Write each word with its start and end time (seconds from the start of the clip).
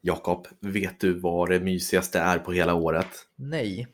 Jakob, 0.00 0.46
vet 0.60 1.00
du 1.00 1.18
vad 1.18 1.48
det 1.50 1.60
mysigaste 1.60 2.18
är 2.18 2.38
på 2.38 2.52
hela 2.52 2.74
året? 2.74 3.08
Nej, 3.36 3.86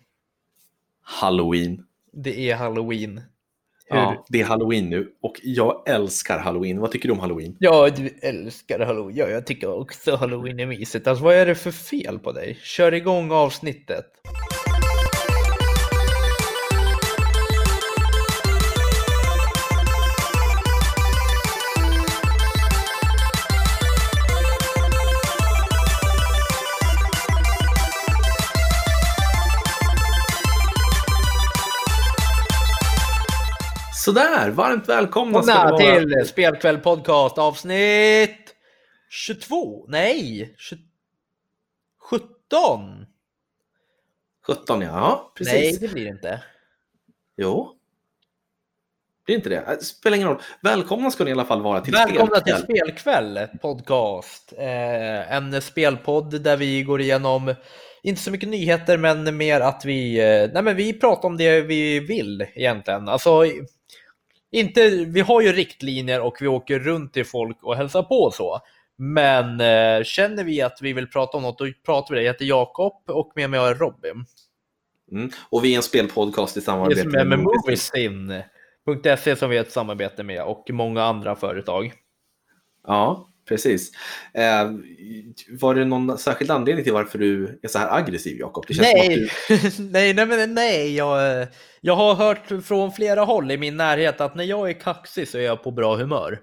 Halloween. 1.02 1.84
det 2.12 2.50
är 2.50 2.54
halloween. 2.56 3.20
Hur? 3.86 3.96
Ja, 3.96 4.24
det 4.28 4.40
är 4.40 4.44
halloween 4.44 4.90
nu 4.90 5.12
och 5.22 5.40
jag 5.42 5.88
älskar 5.88 6.38
halloween. 6.38 6.80
Vad 6.80 6.90
tycker 6.90 7.08
du 7.08 7.12
om 7.12 7.20
halloween? 7.20 7.56
Ja, 7.58 7.90
du 7.90 8.08
älskar 8.22 8.80
halloween. 8.86 9.16
Ja, 9.16 9.28
jag 9.28 9.46
tycker 9.46 9.72
också 9.72 10.16
halloween 10.16 10.60
är 10.60 10.66
mysigt. 10.66 11.06
Alltså, 11.06 11.24
vad 11.24 11.34
är 11.34 11.46
det 11.46 11.54
för 11.54 11.70
fel 11.70 12.18
på 12.18 12.32
dig? 12.32 12.58
Kör 12.62 12.94
igång 12.94 13.30
avsnittet. 13.30 14.06
Sådär, 34.04 34.50
varmt 34.50 34.88
välkomna 34.88 35.42
ska 35.42 35.54
vara. 35.54 35.78
till 35.78 36.26
Spelkväll 36.26 36.78
Podcast 36.78 37.38
avsnitt 37.38 38.54
22. 39.10 39.84
Nej, 39.88 40.54
20... 40.58 40.78
17. 42.10 43.06
17 44.46 44.80
ja, 44.80 44.86
ja 44.86 45.32
precis. 45.36 45.54
Nej, 45.54 45.78
det 45.80 45.94
blir 45.94 46.04
det 46.04 46.10
inte. 46.10 46.42
Jo. 47.36 47.72
Det 49.26 49.32
är 49.32 49.36
inte 49.36 49.48
det. 49.48 49.56
Äh, 49.56 49.78
Spelar 49.78 50.16
ingen 50.16 50.28
roll. 50.28 50.42
Välkomna 50.62 51.10
ska 51.10 51.24
ni 51.24 51.30
i 51.30 51.32
alla 51.32 51.44
fall 51.44 51.62
vara 51.62 51.80
till 51.80 51.92
Välkomna 51.92 52.40
till 52.40 52.54
Spelkväll. 52.54 53.36
Spelkväll 53.36 53.58
Podcast. 53.62 54.52
Eh, 54.58 55.32
en 55.32 55.62
spelpodd 55.62 56.42
där 56.42 56.56
vi 56.56 56.82
går 56.82 57.00
igenom, 57.00 57.54
inte 58.02 58.22
så 58.22 58.30
mycket 58.30 58.48
nyheter, 58.48 58.98
men 58.98 59.36
mer 59.36 59.60
att 59.60 59.84
vi, 59.84 60.18
eh, 60.18 60.50
nej 60.52 60.62
men 60.62 60.76
vi 60.76 60.92
pratar 60.92 61.28
om 61.28 61.36
det 61.36 61.60
vi 61.60 62.00
vill 62.00 62.46
egentligen. 62.54 63.08
Alltså, 63.08 63.44
inte, 64.54 64.88
vi 64.88 65.20
har 65.20 65.40
ju 65.40 65.52
riktlinjer 65.52 66.20
och 66.20 66.36
vi 66.40 66.46
åker 66.46 66.78
runt 66.78 67.12
till 67.12 67.24
folk 67.24 67.62
och 67.62 67.76
hälsar 67.76 68.02
på 68.02 68.22
och 68.22 68.34
så. 68.34 68.60
Men 68.96 69.60
eh, 69.60 70.04
känner 70.04 70.44
vi 70.44 70.62
att 70.62 70.78
vi 70.82 70.92
vill 70.92 71.06
prata 71.06 71.36
om 71.36 71.42
något, 71.42 71.58
då 71.58 71.66
pratar 71.86 72.14
vi 72.14 72.20
det. 72.20 72.24
Jag 72.24 72.32
heter 72.32 72.44
Jakob 72.44 73.02
och 73.06 73.32
med 73.34 73.50
mig 73.50 73.60
har 73.60 73.66
jag 73.66 73.80
Robin. 73.80 74.24
Mm. 75.12 75.30
Och 75.50 75.64
vi 75.64 75.72
är 75.72 75.76
en 75.76 75.82
spelpodcast 75.82 76.56
i 76.56 76.60
samarbete 76.60 77.18
är 77.18 77.24
med 77.24 77.38
Moviesin.se 77.38 79.36
som 79.36 79.50
vi 79.50 79.56
har 79.56 79.64
ett 79.64 79.72
samarbete 79.72 80.22
med 80.22 80.42
och 80.42 80.66
många 80.70 81.02
andra 81.02 81.36
företag. 81.36 81.92
Ja, 82.86 83.30
precis. 83.48 83.90
Eh, 84.32 84.70
var 85.48 85.74
det 85.74 85.84
någon 85.84 86.18
särskild 86.18 86.50
anledning 86.50 86.84
till 86.84 86.92
varför 86.92 87.18
du 87.18 87.58
är 87.62 87.68
så 87.68 87.78
här 87.78 87.98
aggressiv, 87.98 88.38
Jakob? 88.38 88.64
Nej, 88.68 89.28
du... 89.48 89.54
nej, 89.78 90.14
nej, 90.14 90.26
men 90.26 90.54
nej. 90.54 90.96
Jag, 90.96 91.46
jag 91.80 91.96
har 91.96 92.14
hört 92.14 92.64
från 92.64 92.92
flera 92.92 93.20
håll 93.20 93.50
i 93.50 93.56
min 93.56 93.76
närhet 93.76 94.20
att 94.20 94.34
när 94.34 94.44
jag 94.44 94.70
är 94.70 94.80
kaxig 94.80 95.28
så 95.28 95.38
är 95.38 95.42
jag 95.42 95.62
på 95.62 95.70
bra 95.70 95.96
humör. 95.96 96.40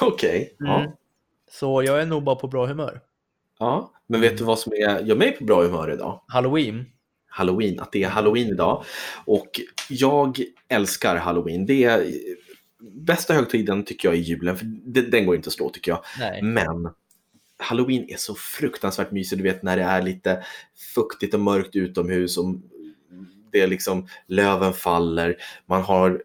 Okej. 0.00 0.56
Ja. 0.58 0.80
Mm. 0.80 0.90
Så 1.50 1.82
jag 1.82 2.00
är 2.02 2.06
nog 2.06 2.22
bara 2.22 2.36
på 2.36 2.48
bra 2.48 2.66
humör. 2.66 3.00
ja. 3.58 3.90
Men 4.06 4.20
vet 4.20 4.38
du 4.38 4.44
vad 4.44 4.58
som 4.58 4.72
är, 4.72 5.00
gör 5.00 5.16
mig 5.16 5.32
på 5.32 5.44
bra 5.44 5.62
humör 5.62 5.92
idag? 5.92 6.20
Halloween. 6.28 6.86
Halloween, 7.26 7.80
att 7.80 7.92
det 7.92 8.02
är 8.02 8.08
halloween 8.08 8.48
idag. 8.48 8.84
Och 9.24 9.60
jag 9.88 10.38
älskar 10.68 11.16
halloween. 11.16 11.66
Det 11.66 11.84
är 11.84 12.12
bästa 12.92 13.34
högtiden 13.34 13.84
tycker 13.84 14.08
jag 14.08 14.16
är 14.16 14.22
julen, 14.22 14.56
för 14.56 14.66
den 15.10 15.26
går 15.26 15.36
inte 15.36 15.46
att 15.46 15.52
slå 15.52 15.70
tycker 15.70 15.90
jag. 15.90 16.04
Nej. 16.18 16.42
Men 16.42 16.90
halloween 17.58 18.04
är 18.08 18.16
så 18.16 18.34
fruktansvärt 18.34 19.10
mysigt, 19.10 19.38
du 19.38 19.42
vet 19.42 19.62
när 19.62 19.76
det 19.76 19.82
är 19.82 20.02
lite 20.02 20.44
fuktigt 20.94 21.34
och 21.34 21.40
mörkt 21.40 21.76
utomhus 21.76 22.38
och 22.38 22.54
det 23.52 23.60
är 23.60 23.66
liksom 23.66 24.08
löven 24.26 24.72
faller, 24.72 25.36
man 25.66 25.82
har 25.82 26.22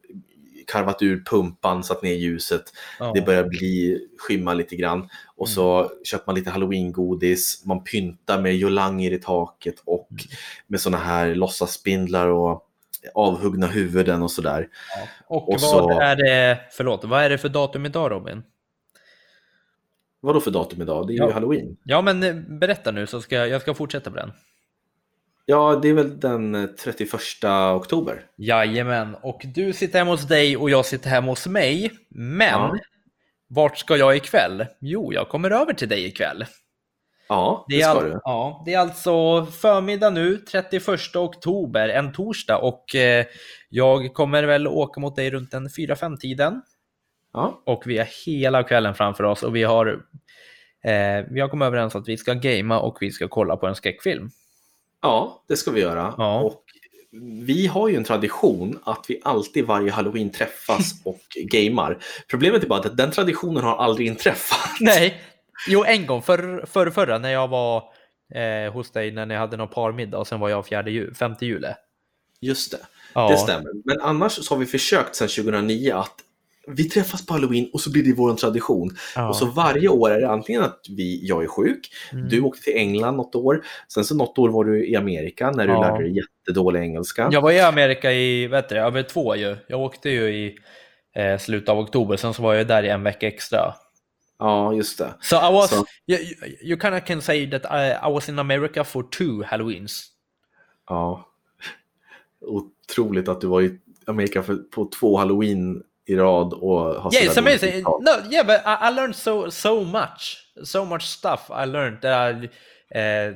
karvat 0.68 1.02
ur 1.02 1.24
pumpan, 1.26 1.84
satt 1.84 2.04
ner 2.04 2.14
ljuset, 2.14 2.64
Ja. 3.00 3.12
det 3.16 3.22
börjar 3.22 3.44
bli 3.44 4.00
skymma 4.18 4.54
lite 4.54 4.76
grann 4.76 5.10
och 5.36 5.50
så 5.50 5.92
köper 6.04 6.24
man 6.26 6.36
lite 6.36 6.50
halloween-godis, 6.50 7.62
man 7.66 7.84
pyntar 7.84 8.42
med 8.42 8.58
jolanger 8.58 9.12
i 9.14 9.18
taket 9.18 9.76
och 9.86 10.10
med 10.68 10.82
såna 10.82 10.98
här 10.98 11.36
låtsasspindlar 11.36 12.28
och 12.28 12.69
avhuggna 13.14 13.68
huvuden 13.68 14.22
och 14.22 14.32
sådär. 14.32 14.68
Och, 15.28 15.48
och 15.50 15.54
vad 15.54 15.62
så- 15.62 16.00
är 16.00 16.16
det, 16.16 16.60
förlåt, 16.72 17.04
vad 17.04 17.24
är 17.24 17.30
det 17.30 17.38
för 17.38 17.50
datum 17.50 17.86
idag 17.86 18.12
Robin? 18.12 18.44
Vad 20.22 20.36
då 20.36 20.42
för 20.42 20.52
datum 20.52 20.82
idag? 20.82 21.08
Det 21.08 21.14
är 21.14 21.16
ju 21.16 21.20
Ja. 21.24 21.32
halloween. 21.34 21.78
Ja, 21.84 22.02
men 22.02 22.24
eh, 22.24 22.36
berätta 22.36 22.92
nu 22.92 23.08
så 23.08 23.22
ska 23.22 23.36
jag, 23.36 23.50
jag 23.50 23.62
ska 23.62 23.74
fortsätta 23.74 24.10
på 24.12 24.16
den. 24.18 24.32
Ja, 25.46 25.80
det 25.82 25.90
är 25.90 25.94
väl 25.94 26.20
den 26.20 26.56
eh, 26.56 26.66
31 26.66 27.14
oktober. 27.76 28.26
Jajamän, 28.36 29.16
och 29.22 29.42
du 29.56 29.74
sitter 29.74 30.00
hemma 30.00 30.12
hos 30.12 30.28
dig 30.28 30.58
och 30.58 30.70
jag 30.70 30.86
sitter 30.86 31.10
hemma 31.10 31.32
hos 31.32 31.48
mig. 31.48 31.92
Men 32.10 32.48
Ja. 32.50 32.78
vart 33.48 33.78
ska 33.78 33.98
jag 33.98 34.16
ikväll? 34.16 34.66
Jo, 34.80 35.14
jag 35.14 35.30
kommer 35.30 35.52
över 35.52 35.74
till 35.74 35.90
dig 35.90 36.06
ikväll. 36.06 36.46
Ja, 37.30 37.66
det, 37.70 37.76
Det 37.76 37.82
är, 37.82 37.90
ska 37.90 38.00
al- 38.00 38.04
du. 38.10 38.20
ja, 38.24 38.64
det 38.66 38.74
är 38.74 38.80
alltså 38.80 39.46
förmiddag 39.46 40.10
nu, 40.10 40.38
31 40.38 41.16
oktober, 41.16 41.90
en 41.90 42.14
torsdag 42.14 42.58
och 42.58 42.96
eh, 42.96 43.26
jag 43.70 44.14
kommer 44.14 44.44
väl 44.44 44.68
åka 44.68 45.00
mot 45.02 45.16
dig 45.16 45.30
runt 45.32 45.54
en 45.54 45.68
4-5 45.68 46.18
tiden 46.18 46.62
Ja, 47.34 47.62
och 47.66 47.84
vi 47.86 47.98
har 47.98 48.08
hela 48.26 48.64
kvällen 48.64 48.96
framför 48.96 49.24
oss 49.24 49.44
och 49.44 49.56
vi 49.56 49.64
har 49.64 49.88
eh, 50.84 51.26
vi 51.32 51.40
har 51.42 51.48
kommit 51.50 51.66
överens 51.66 51.96
att 51.96 52.08
vi 52.08 52.18
ska 52.18 52.34
gamea 52.34 52.80
och 52.80 52.98
vi 53.02 53.12
ska 53.12 53.28
kolla 53.28 53.58
på 53.58 53.68
en 53.68 53.76
skräckfilm. 53.76 54.30
ja, 55.02 55.44
det 55.48 55.58
ska 55.58 55.72
vi 55.72 55.82
göra. 55.82 56.14
Ja. 56.18 56.40
Och 56.42 56.64
vi 57.46 57.68
har 57.68 57.88
ju 57.90 57.96
en 57.96 58.04
tradition 58.04 58.80
att 58.84 59.06
vi 59.08 59.22
alltid 59.24 59.66
varje 59.66 59.92
halloween 59.92 60.30
träffas 60.32 60.92
och 61.06 61.22
gamar. 61.52 61.98
Problemet 62.30 62.64
är 62.64 62.68
bara 62.68 62.80
att 62.80 62.98
den 62.98 63.12
traditionen 63.12 63.64
har 63.64 63.76
aldrig 63.78 64.08
inträffat. 64.08 64.70
Nej, 64.80 65.22
jo 65.68 65.84
en 65.88 66.06
gång 66.06 66.22
för, 66.22 66.66
för 66.66 66.90
förra 66.90 67.18
när 67.18 67.30
jag 67.30 67.48
var 67.48 67.84
eh, 68.36 68.74
hos 68.74 68.92
dig 68.92 69.12
när 69.12 69.26
ni 69.26 69.36
hade 69.36 69.58
någon 69.58 69.68
parmiddag 69.68 70.18
och 70.18 70.28
sen 70.28 70.40
var 70.40 70.50
jag 70.50 70.66
fjärde 70.66 70.92
jul, 70.92 71.16
femte 71.16 71.46
juli. 71.46 71.68
Just 72.42 72.72
det, 72.72 72.78
Ja. 73.14 73.30
det 73.30 73.38
stämmer. 73.38 73.72
Men 73.86 74.02
annars 74.02 74.32
så 74.32 74.54
har 74.56 74.60
vi 74.60 74.66
försökt 74.66 75.16
sedan 75.16 75.28
2009 75.28 75.94
att 75.96 76.14
vi 76.68 76.90
träffas 76.90 77.26
på 77.26 77.34
halloween 77.34 77.70
och 77.74 77.82
så 77.82 77.92
blir 77.92 78.04
det 78.04 78.14
vår 78.14 78.34
tradition. 78.34 78.98
Ja. 79.16 79.30
Och 79.30 79.36
så 79.36 79.46
varje 79.46 79.88
år 79.90 80.12
är 80.12 80.22
det 80.22 80.30
antingen 80.30 80.62
att 80.64 80.80
vi, 80.90 81.20
jag 81.28 81.44
är 81.44 81.48
sjuk, 81.48 81.90
Mm. 82.14 82.30
du 82.30 82.42
åkte 82.42 82.64
till 82.64 82.78
England 82.78 83.16
något 83.18 83.36
år, 83.36 83.64
sen 83.94 84.04
så 84.04 84.16
något 84.16 84.38
år 84.38 84.50
var 84.50 84.64
du 84.66 84.88
i 84.88 84.96
Amerika 84.96 85.52
när 85.52 85.68
du 85.68 85.74
Ja. 85.74 85.82
lärde 85.82 86.04
dig 86.04 86.16
jättedålig 86.18 86.80
engelska. 86.82 87.30
Jag 87.32 87.42
var 87.42 87.52
i 87.52 87.60
Amerika 87.60 88.12
i, 88.12 88.48
vet 88.48 88.70
du, 88.70 88.76
över 88.78 89.04
två 89.04 89.36
ju. 89.36 89.58
Jag 89.68 89.80
åkte 89.82 90.10
ju 90.10 90.30
i 90.30 90.58
eh, 91.16 91.38
slutet 91.38 91.70
av 91.70 91.80
oktober, 91.80 92.18
sen 92.18 92.34
så 92.34 92.42
var 92.42 92.54
jag 92.54 92.68
där 92.68 92.84
i 92.84 92.90
en 92.90 93.04
vecka 93.04 93.28
extra. 93.28 93.74
Ja, 94.40 94.74
just 94.74 94.98
det. 94.98 95.14
So 95.22 95.36
I 95.36 95.54
was, 95.54 95.70
Så- 95.70 95.86
you, 96.08 96.18
you- 96.64 96.78
kind 96.78 96.96
of 96.96 97.04
can 97.06 97.22
say 97.22 97.50
that 97.52 97.66
I, 97.66 98.08
I 98.08 98.12
was 98.14 98.30
in 98.30 98.40
America 98.40 98.84
for 98.84 99.04
two 99.04 99.44
Halloweens. 99.44 100.06
Ja. 100.90 101.26
Otroligt 102.42 103.28
att 103.28 103.42
du 103.42 103.48
var 103.48 103.62
i 103.62 103.80
Amerika 104.08 104.44
för, 104.44 104.56
på 104.56 104.86
två 105.00 105.18
halloween 105.18 105.84
i 106.06 106.16
rad 106.16 106.54
och 106.54 106.80
har 106.80 107.14
Yeah, 107.14 107.26
it's 107.28 107.40
amazing. 107.40 107.84
No, 107.84 108.32
yeah, 108.32 108.46
but 108.48 108.62
I, 108.66 108.88
I 108.90 108.96
learned 108.96 109.16
so 109.16 109.52
so 109.52 109.84
much, 109.84 110.38
so 110.64 110.86
much 110.86 111.02
stuff. 111.04 111.50
I 111.50 111.66
learned 111.66 112.02
that 112.02 112.36
I 112.36 112.50
uh, 113.00 113.36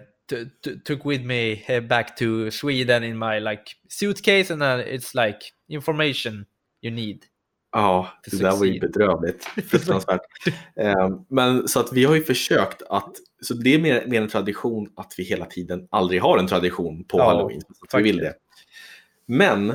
took 0.86 1.06
with 1.06 1.24
me 1.26 1.64
uh, 1.70 1.82
back 1.82 2.16
to 2.18 2.50
Sweden 2.52 3.04
in 3.04 3.18
my 3.18 3.40
like 3.40 3.64
suitcase, 3.90 4.54
and 4.54 4.64
uh, 4.64 4.82
it's 4.86 5.14
like 5.14 5.40
information 5.70 6.46
you 6.82 6.92
need. 6.92 7.26
Ja, 7.74 8.08
det 8.32 8.38
där 8.42 8.52
var 8.52 8.66
ju 8.66 8.80
bedrövligt. 8.80 9.46
Fruktansvärt. 9.70 10.22
Eh, 10.76 11.10
Men 11.30 11.68
så 11.68 11.80
att 11.80 11.94
vi 11.94 12.06
har 12.06 12.16
ju 12.16 12.24
försökt 12.24 12.82
att, 12.90 13.12
så 13.42 13.54
det 13.54 13.74
är 13.76 13.80
mer, 13.80 14.04
mer 14.08 14.22
en 14.22 14.28
tradition 14.30 14.90
att 14.96 15.14
vi 15.18 15.24
hela 15.24 15.46
tiden 15.46 15.88
aldrig 15.92 16.22
har 16.22 16.38
en 16.38 16.48
tradition 16.48 17.04
på 17.04 17.18
Ja, 17.18 17.26
halloween. 17.30 17.62
Så 17.92 17.98
vi 17.98 18.04
vill 18.04 18.18
det. 18.18 18.34
Men 19.26 19.74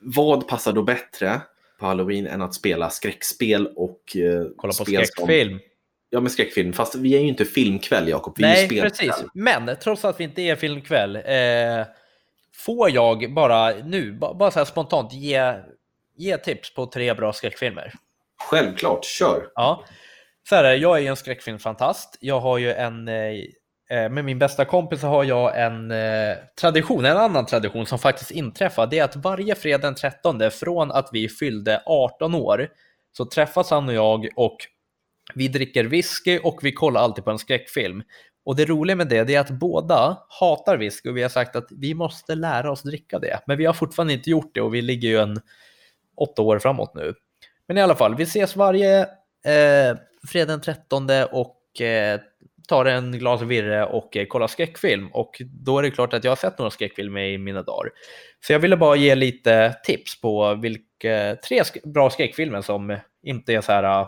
vad 0.00 0.48
passar 0.48 0.72
då 0.72 0.82
bättre 0.82 1.40
på 1.78 1.86
halloween 1.86 2.26
än 2.26 2.42
att 2.42 2.54
spela 2.54 2.90
skräckspel 2.90 3.66
och 3.76 4.16
eh, 4.16 4.46
Kolla 4.56 4.70
på 4.70 4.72
som- 4.74 4.86
skräckfilm. 4.86 5.58
Ja, 6.10 6.20
men 6.20 6.30
skräckfilm. 6.30 6.72
Fast 6.72 6.94
vi 6.94 7.14
är 7.16 7.20
ju 7.20 7.28
inte 7.28 7.44
filmkväll, 7.44 8.08
Jakob. 8.08 8.34
Vi 8.36 8.42
Nej, 8.42 8.68
precis. 8.80 9.24
Men 9.34 9.70
trots 9.82 10.04
att 10.04 10.20
vi 10.20 10.24
inte 10.24 10.42
är 10.42 10.56
filmkväll, 10.56 11.16
eh, 11.16 11.86
får 12.54 12.90
jag 12.90 13.34
bara 13.34 13.70
nu, 13.84 14.12
ba- 14.12 14.34
bara 14.34 14.50
så 14.50 14.64
spontant, 14.64 15.12
ge, 15.12 15.54
ge 16.20 16.36
tips 16.36 16.74
på 16.74 16.86
tre 16.86 17.14
bra 17.14 17.32
skräckfilmer? 17.32 17.92
Självklart, 18.42 19.04
kör. 19.04 19.46
Ja. 19.54 19.84
Så 20.48 20.54
här, 20.54 20.74
jag 20.74 20.96
är 20.96 21.00
ju 21.00 21.06
en 21.06 21.16
skräckfilmfantast. 21.16 22.18
Jag 22.20 22.40
har 22.40 22.58
ju 22.58 22.72
en, 22.72 23.08
eh, 23.08 23.14
eh, 23.90 24.10
med 24.10 24.24
min 24.24 24.38
bästa 24.38 24.64
kompis 24.64 25.02
har 25.02 25.24
jag 25.24 25.60
en 25.60 25.90
eh, 25.90 26.36
tradition, 26.60 27.04
en 27.04 27.16
annan 27.16 27.46
tradition 27.46 27.86
som 27.86 27.98
faktiskt 27.98 28.30
inträffar. 28.30 28.86
Det 28.86 28.98
är 28.98 29.04
att 29.04 29.16
varje 29.16 29.54
fredag 29.54 29.82
den 29.82 29.94
13 29.94 30.50
från 30.50 30.90
att 30.90 31.08
vi 31.12 31.28
fyllde 31.28 31.82
18 31.86 32.34
år 32.34 32.68
så 33.12 33.24
träffas 33.24 33.70
han 33.70 33.88
och 33.88 33.94
jag 33.94 34.28
och 34.36 34.56
Vi 35.34 35.48
dricker 35.48 35.84
whisky 35.84 36.38
och 36.38 36.58
vi 36.62 36.72
kollar 36.72 37.00
alltid 37.00 37.24
på 37.24 37.30
en 37.30 37.38
skräckfilm. 37.38 38.02
Och 38.44 38.56
det 38.56 38.64
roliga 38.64 38.96
med 38.96 39.08
det, 39.08 39.24
det 39.24 39.34
är 39.34 39.40
att 39.40 39.50
båda 39.50 40.18
hatar 40.40 40.76
whisky 40.76 41.10
och 41.10 41.16
vi 41.16 41.22
har 41.22 41.28
sagt 41.28 41.56
att 41.56 41.68
vi 41.70 41.94
måste 41.94 42.34
lära 42.34 42.70
oss 42.70 42.82
dricka 42.82 43.18
det. 43.18 43.40
Men 43.46 43.58
vi 43.58 43.66
har 43.66 43.72
fortfarande 43.72 44.12
inte 44.12 44.30
gjort 44.30 44.54
det 44.54 44.60
och 44.60 44.74
vi 44.74 44.82
ligger 44.82 45.08
ju 45.08 45.18
en 45.18 45.40
åtta 46.16 46.42
år 46.42 46.58
framåt 46.58 46.94
nu. 46.94 47.14
Men 47.68 47.78
i 47.78 47.80
alla 47.80 47.96
fall, 47.96 48.14
vi 48.14 48.22
ses 48.22 48.56
varje 48.56 49.00
eh, 49.44 49.96
fredag 50.28 50.52
den 50.52 50.60
13 50.60 51.08
och 51.30 51.80
eh, 51.80 52.20
tar 52.68 52.84
en 52.84 53.12
glas 53.12 53.42
virre 53.42 53.86
och 53.86 54.16
eh, 54.16 54.26
kollar 54.26 54.46
skräckfilm. 54.46 55.08
Och 55.12 55.42
då 55.64 55.78
är 55.78 55.82
det 55.82 55.90
klart 55.90 56.14
att 56.14 56.24
jag 56.24 56.30
har 56.30 56.36
sett 56.36 56.58
några 56.58 56.70
skräckfilmer 56.70 57.20
i 57.20 57.38
mina 57.38 57.62
dagar. 57.62 57.90
Så 58.46 58.52
jag 58.52 58.60
ville 58.60 58.76
bara 58.76 58.96
ge 58.96 59.14
lite 59.14 59.76
tips 59.84 60.20
på 60.20 60.54
vilka 60.54 61.36
tre 61.48 61.64
sk 61.64 61.82
bra 61.84 62.10
skräckfilmer 62.10 62.62
som 62.62 62.96
inte 63.22 63.52
är 63.54 63.60
så 63.60 63.72
här, 63.72 64.06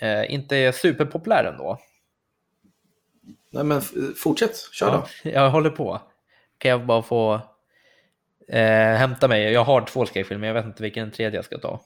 eh, 0.00 0.34
inte 0.34 0.56
är 0.56 0.72
superpopulära 0.72 1.48
ändå. 1.48 1.78
Nej 3.50 3.64
men 3.64 3.82
fortsätt, 4.16 4.56
kör 4.72 4.86
ja, 4.86 5.06
då. 5.22 5.30
Jag 5.30 5.50
håller 5.50 5.70
på. 5.70 6.00
Kan 6.58 6.70
jag 6.70 6.86
bara 6.86 7.02
få 7.02 7.40
eh, 8.48 8.96
hämta 8.96 9.28
mig? 9.28 9.52
Jag 9.52 9.64
har 9.64 9.80
två 9.80 10.06
skräckfilmer, 10.06 10.46
jag 10.46 10.54
vet 10.54 10.64
inte 10.64 10.82
vilken 10.82 11.10
tredje 11.10 11.38
jag 11.38 11.44
ska 11.44 11.58
ta. 11.58 11.80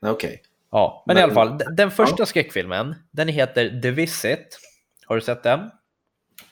Okej. 0.00 0.12
Okay. 0.12 0.38
Ja, 0.70 1.04
men, 1.06 1.14
men, 1.14 1.20
i 1.20 1.24
alla 1.24 1.34
fall, 1.34 1.60
den 1.76 1.90
första 1.90 2.16
ja. 2.18 2.26
skräckfilmen, 2.26 2.94
den 3.10 3.28
heter 3.28 3.80
The 3.82 3.90
Visit. 3.90 4.58
Har 5.06 5.14
du 5.14 5.20
sett 5.22 5.42
den? 5.42 5.70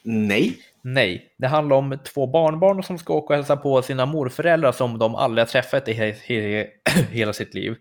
Nej. 0.02 0.58
Nej, 0.82 1.34
det 1.38 1.46
handlar 1.46 1.76
om 1.76 1.98
två 2.04 2.26
barnbarn 2.26 2.82
som 2.82 2.98
ska 2.98 3.14
åka 3.14 3.32
och 3.32 3.36
hälsa 3.36 3.56
på 3.56 3.82
sina 3.82 4.06
morföräldrar 4.06 4.72
som 4.72 4.98
de 4.98 5.14
aldrig 5.14 5.46
har 5.46 5.50
träffat 5.50 5.88
i 5.88 5.92
he 5.92 6.12
he 6.12 6.66
hela 7.10 7.32
sitt 7.32 7.54
liv. 7.54 7.76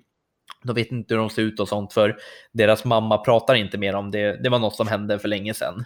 De 0.63 0.75
vet 0.75 0.91
inte 0.91 1.13
hur 1.13 1.19
de 1.19 1.29
ser 1.29 1.41
ut 1.41 1.59
och 1.59 1.67
sånt 1.67 1.93
för 1.93 2.17
deras 2.51 2.85
mamma 2.85 3.17
pratar 3.17 3.55
inte 3.55 3.77
mer 3.77 3.95
om 3.95 4.11
det. 4.11 4.43
Det 4.43 4.49
var 4.49 4.59
något 4.59 4.75
som 4.75 4.87
hände 4.87 5.19
för 5.19 5.27
länge 5.27 5.53
sedan. 5.53 5.85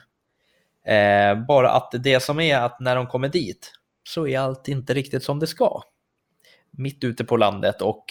Eh, 0.85 1.45
bara 1.47 1.69
att 1.69 1.91
det 1.99 2.19
som 2.19 2.39
är 2.39 2.57
att 2.57 2.79
när 2.79 2.95
de 2.95 3.07
kommer 3.07 3.29
dit 3.29 3.73
så 4.07 4.27
är 4.27 4.39
allt 4.39 4.67
inte 4.67 4.93
riktigt 4.93 5.23
som 5.23 5.39
det 5.39 5.47
ska. 5.47 5.81
Mitt 6.71 7.03
ute 7.03 7.23
på 7.23 7.37
landet 7.37 7.81
och 7.81 8.05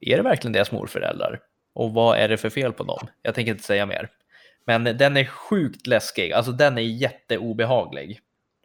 är 0.00 0.16
det 0.16 0.22
verkligen 0.22 0.52
deras 0.52 0.72
morföräldrar? 0.72 1.40
Och 1.72 1.92
vad 1.92 2.18
är 2.18 2.28
det 2.28 2.36
för 2.36 2.50
fel 2.50 2.72
på 2.72 2.82
dem? 2.82 3.08
Jag 3.22 3.34
tänker 3.34 3.52
inte 3.52 3.64
säga 3.64 3.86
mer. 3.86 4.10
Men 4.64 4.84
den 4.84 5.16
är 5.16 5.24
sjukt 5.24 5.86
läskig, 5.86 6.32
alltså 6.32 6.52
den 6.52 6.78
är 6.78 6.82
jätteobehaglig. 6.82 8.20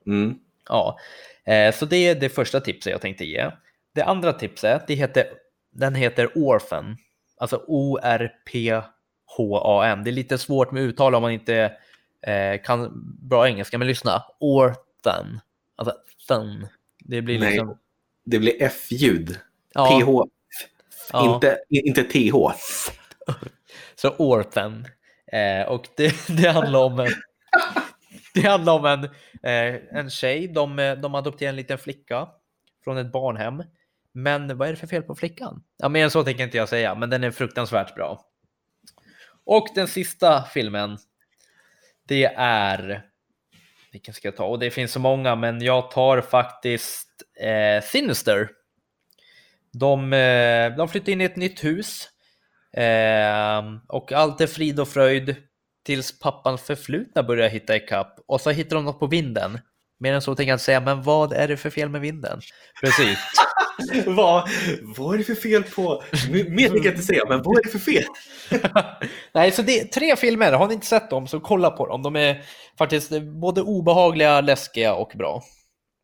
Mm. 0.06 0.39
Ja, 0.69 1.00
eh, 1.44 1.74
så 1.74 1.86
det 1.86 1.95
är 2.07 2.16
det 2.16 2.30
första 2.30 2.60
tipset 2.60 2.92
jag 2.92 3.01
tänkte 3.01 3.25
ge. 3.25 3.51
Det 3.95 4.04
andra 4.04 4.33
tipset, 4.33 4.88
det 4.88 4.95
heter, 4.95 5.25
den 5.72 5.95
heter 5.95 6.31
Orphan, 6.36 6.98
alltså 7.38 7.63
O-R-P-H-A-N. 7.68 8.83
Det 10.04 10.10
är 10.10 10.12
lite 10.13 10.38
svårt 10.38 10.72
med 10.72 10.83
uttal 10.83 11.16
om 11.16 11.22
man 11.22 11.31
inte 11.31 11.78
eh, 12.22 12.62
kan 12.63 12.92
bra 13.30 13.48
engelska, 13.48 13.78
men 13.78 13.88
lyssna. 13.88 14.24
Orphan, 14.39 15.39
alltså 15.75 15.95
thun. 16.36 16.68
Det 17.00 17.22
blir 17.22 17.39
liksom... 17.39 17.68
Nej, 17.68 17.78
det 18.25 18.39
blir 18.39 18.63
F-ljud. 18.63 19.39
Ja. 19.74 20.00
PH. 20.00 20.31
Ja. 21.12 21.36
Inte, 21.36 21.60
inte 21.69 22.04
TH. 22.04 22.36
Så 23.95 24.10
Orphan. 24.18 24.88
Eh, 25.31 25.68
och 25.68 25.88
det, 25.98 26.28
det 26.28 26.50
handlar 26.50 26.80
om 26.80 27.07
det 28.33 28.42
handlar 28.42 28.74
om 28.74 28.86
en, 28.86 29.04
eh, 29.44 29.81
en 29.92 30.10
tjej. 30.10 30.48
De, 30.48 30.98
de 31.01 31.16
adopterar 31.16 31.50
en 31.50 31.56
liten 31.56 31.78
flicka 31.78 32.28
från 32.83 32.98
ett 32.98 33.12
barnhem. 33.12 33.63
Men 34.12 34.57
vad 34.57 34.68
är 34.68 34.72
det 34.72 34.80
för 34.80 34.88
fel 34.88 35.04
på 35.04 35.16
flickan? 35.16 35.63
Ja, 35.78 35.89
mer 35.89 36.04
än 36.04 36.12
så 36.12 36.24
tänker 36.24 36.44
inte 36.44 36.57
jag 36.57 36.69
säga, 36.69 36.95
men 36.95 37.10
den 37.10 37.24
är 37.24 37.31
fruktansvärt 37.31 37.95
bra. 37.95 38.25
Och 39.44 39.68
den 39.75 39.88
sista 39.88 40.44
filmen, 40.44 40.98
det 42.07 42.25
är... 42.38 43.11
Vilken 43.92 44.14
ska 44.14 44.28
jag 44.28 44.36
ta? 44.36 44.46
Och 44.46 44.60
det 44.60 44.72
finns 44.72 44.92
så 44.92 45.00
många, 45.00 45.36
men 45.36 45.62
jag 45.62 45.92
tar 45.92 46.22
faktiskt 46.22 47.08
eh, 47.40 47.84
Sinister. 47.84 48.50
De, 49.74 50.14
eh, 50.14 50.76
de 50.76 50.90
flyttar 50.90 51.12
in 51.12 51.22
i 51.22 51.24
ett 51.24 51.36
nytt 51.36 51.64
hus 51.64 52.12
Eh, 52.78 53.64
och 53.88 54.12
allt 54.12 54.42
är 54.42 54.48
frid 54.48 54.80
och 54.80 54.88
fröjd 54.88 55.36
tills 55.86 56.20
pappans 56.20 56.62
förflutna 56.62 57.24
börjar 57.24 57.50
hitta 57.50 57.76
ikapp 57.76 58.20
och 58.28 58.42
så 58.42 58.50
hittar 58.50 58.76
de 58.76 58.86
något 58.86 59.00
på 59.00 59.08
vinden. 59.08 59.60
Mer 60.00 60.14
än 60.14 60.22
så 60.22 60.36
tänker 60.36 60.50
jag 60.52 60.56
inte 60.56 60.64
säga, 60.64 60.80
men 60.80 61.02
vad 61.02 61.34
är 61.34 61.48
det 61.48 61.58
för 61.58 61.70
fel 61.70 61.90
med 61.90 62.02
vinden? 62.02 62.42
Precis. 62.82 63.18
vad, 64.06 64.50
vad 64.97 65.13
är 65.13 65.18
det 65.18 65.23
för 65.23 65.35
fel 65.35 65.63
på? 65.63 66.03
Mer 66.29 66.69
tänker 66.69 66.85
jag 66.85 66.94
inte 66.94 67.06
säga, 67.06 67.23
men 67.29 67.41
vad 67.44 67.57
är 67.57 67.63
det 67.63 67.69
för 67.69 67.79
fel? 67.79 68.03
Nej, 69.33 69.51
så 69.51 69.62
det 69.62 69.79
är 69.79 69.85
tre 69.85 70.15
filmer. 70.15 70.51
Har 70.51 70.68
ni 70.68 70.73
inte 70.73 70.88
sett 70.88 71.09
dem 71.09 71.27
så 71.27 71.39
kolla 71.39 71.71
på 71.71 71.88
dem. 71.88 72.03
De 72.03 72.15
är 72.15 72.41
faktiskt 72.77 73.21
både 73.21 73.62
obehagliga, 73.62 74.41
läskiga 74.41 74.94
och 74.94 75.12
bra. 75.18 75.44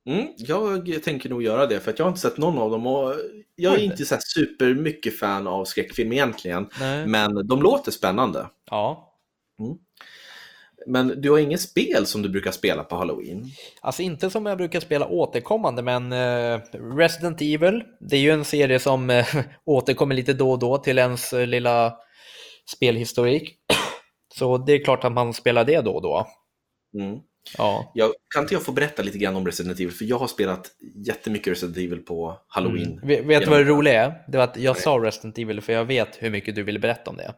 Mm, 0.10 0.28
jag 0.38 1.04
tänker 1.04 1.30
nog 1.30 1.44
göra 1.44 1.66
det 1.66 1.80
för 1.80 1.92
att 1.92 2.00
jag 2.00 2.06
har 2.06 2.10
inte 2.10 2.22
sett 2.22 2.38
någon 2.38 2.58
av 2.58 2.72
dem 2.72 2.88
och 2.88 3.14
jag 3.56 3.74
är 3.74 3.80
inte 3.80 4.06
så 4.06 4.18
supermycket 4.20 5.20
fan 5.20 5.48
av 5.48 5.66
skräckfilm 5.66 6.14
egentligen. 6.14 6.70
Nej. 6.80 7.08
Men 7.08 7.48
de 7.48 7.62
låter 7.62 7.92
spännande. 7.92 8.48
Ja. 8.70 9.14
Mm. 9.60 9.78
Men 10.88 11.22
du 11.22 11.32
har 11.32 11.40
inget 11.40 11.62
spel 11.62 12.06
som 12.06 12.22
du 12.22 12.30
brukar 12.30 12.52
spela 12.52 12.84
på 12.84 12.96
Halloween? 12.96 13.46
Alltså 13.82 14.02
inte 14.02 14.30
som 14.30 14.46
jag 14.46 14.58
brukar 14.58 14.80
spela 14.80 15.08
återkommande, 15.08 15.82
men 15.82 16.14
uh, 16.14 16.62
Resident 16.98 17.42
Evil, 17.42 17.84
det 18.00 18.16
är 18.16 18.20
ju 18.20 18.32
en 18.32 18.46
serie 18.46 18.80
som 18.80 19.10
uh, 19.10 19.26
återkommer 19.66 20.16
lite 20.16 20.34
då 20.34 20.52
och 20.52 20.60
då 20.60 20.78
till 20.78 20.98
ens 20.98 21.34
uh, 21.34 21.48
lilla 21.48 21.94
spelhistorik. 22.76 23.56
Så 24.36 24.58
det 24.58 24.74
är 24.74 24.84
klart 24.84 25.04
att 25.04 25.12
man 25.12 25.34
spelar 25.34 25.64
det 25.64 25.82
då 25.82 25.92
och 25.92 26.02
då. 26.02 26.28
Mm. 27.00 27.20
Ja. 27.58 27.92
Jag, 27.94 28.12
kan 28.34 28.44
inte 28.44 28.54
jag 28.54 28.64
få 28.64 28.72
berätta 28.72 29.04
lite 29.04 29.18
grann 29.18 29.36
om 29.36 29.46
Resident 29.46 29.80
Evil? 29.80 29.92
För 29.92 30.06
jag 30.06 30.18
har 30.18 30.28
spelat 30.28 30.72
jättemycket 31.06 31.52
Resident 31.52 31.78
Evil 31.78 32.00
på 32.00 32.38
Halloween. 32.48 32.92
Mm. 32.92 33.08
Vet, 33.08 33.26
vet 33.26 33.44
du 33.44 33.50
vad 33.50 33.60
det 33.60 33.64
roliga 33.64 34.06
är? 34.06 34.14
Det 34.28 34.38
var 34.38 34.44
att 34.44 34.58
jag 34.58 34.74
Nej. 34.74 34.82
sa 34.82 34.98
Resident 34.98 35.38
Evil 35.38 35.62
för 35.62 35.74
jag 35.74 35.86
vet 35.86 36.24
hur 36.24 36.30
mycket 36.30 36.56
du 36.56 36.64
ville 36.64 36.80
berätta 36.80 37.12
om 37.12 37.18
det. 37.18 37.34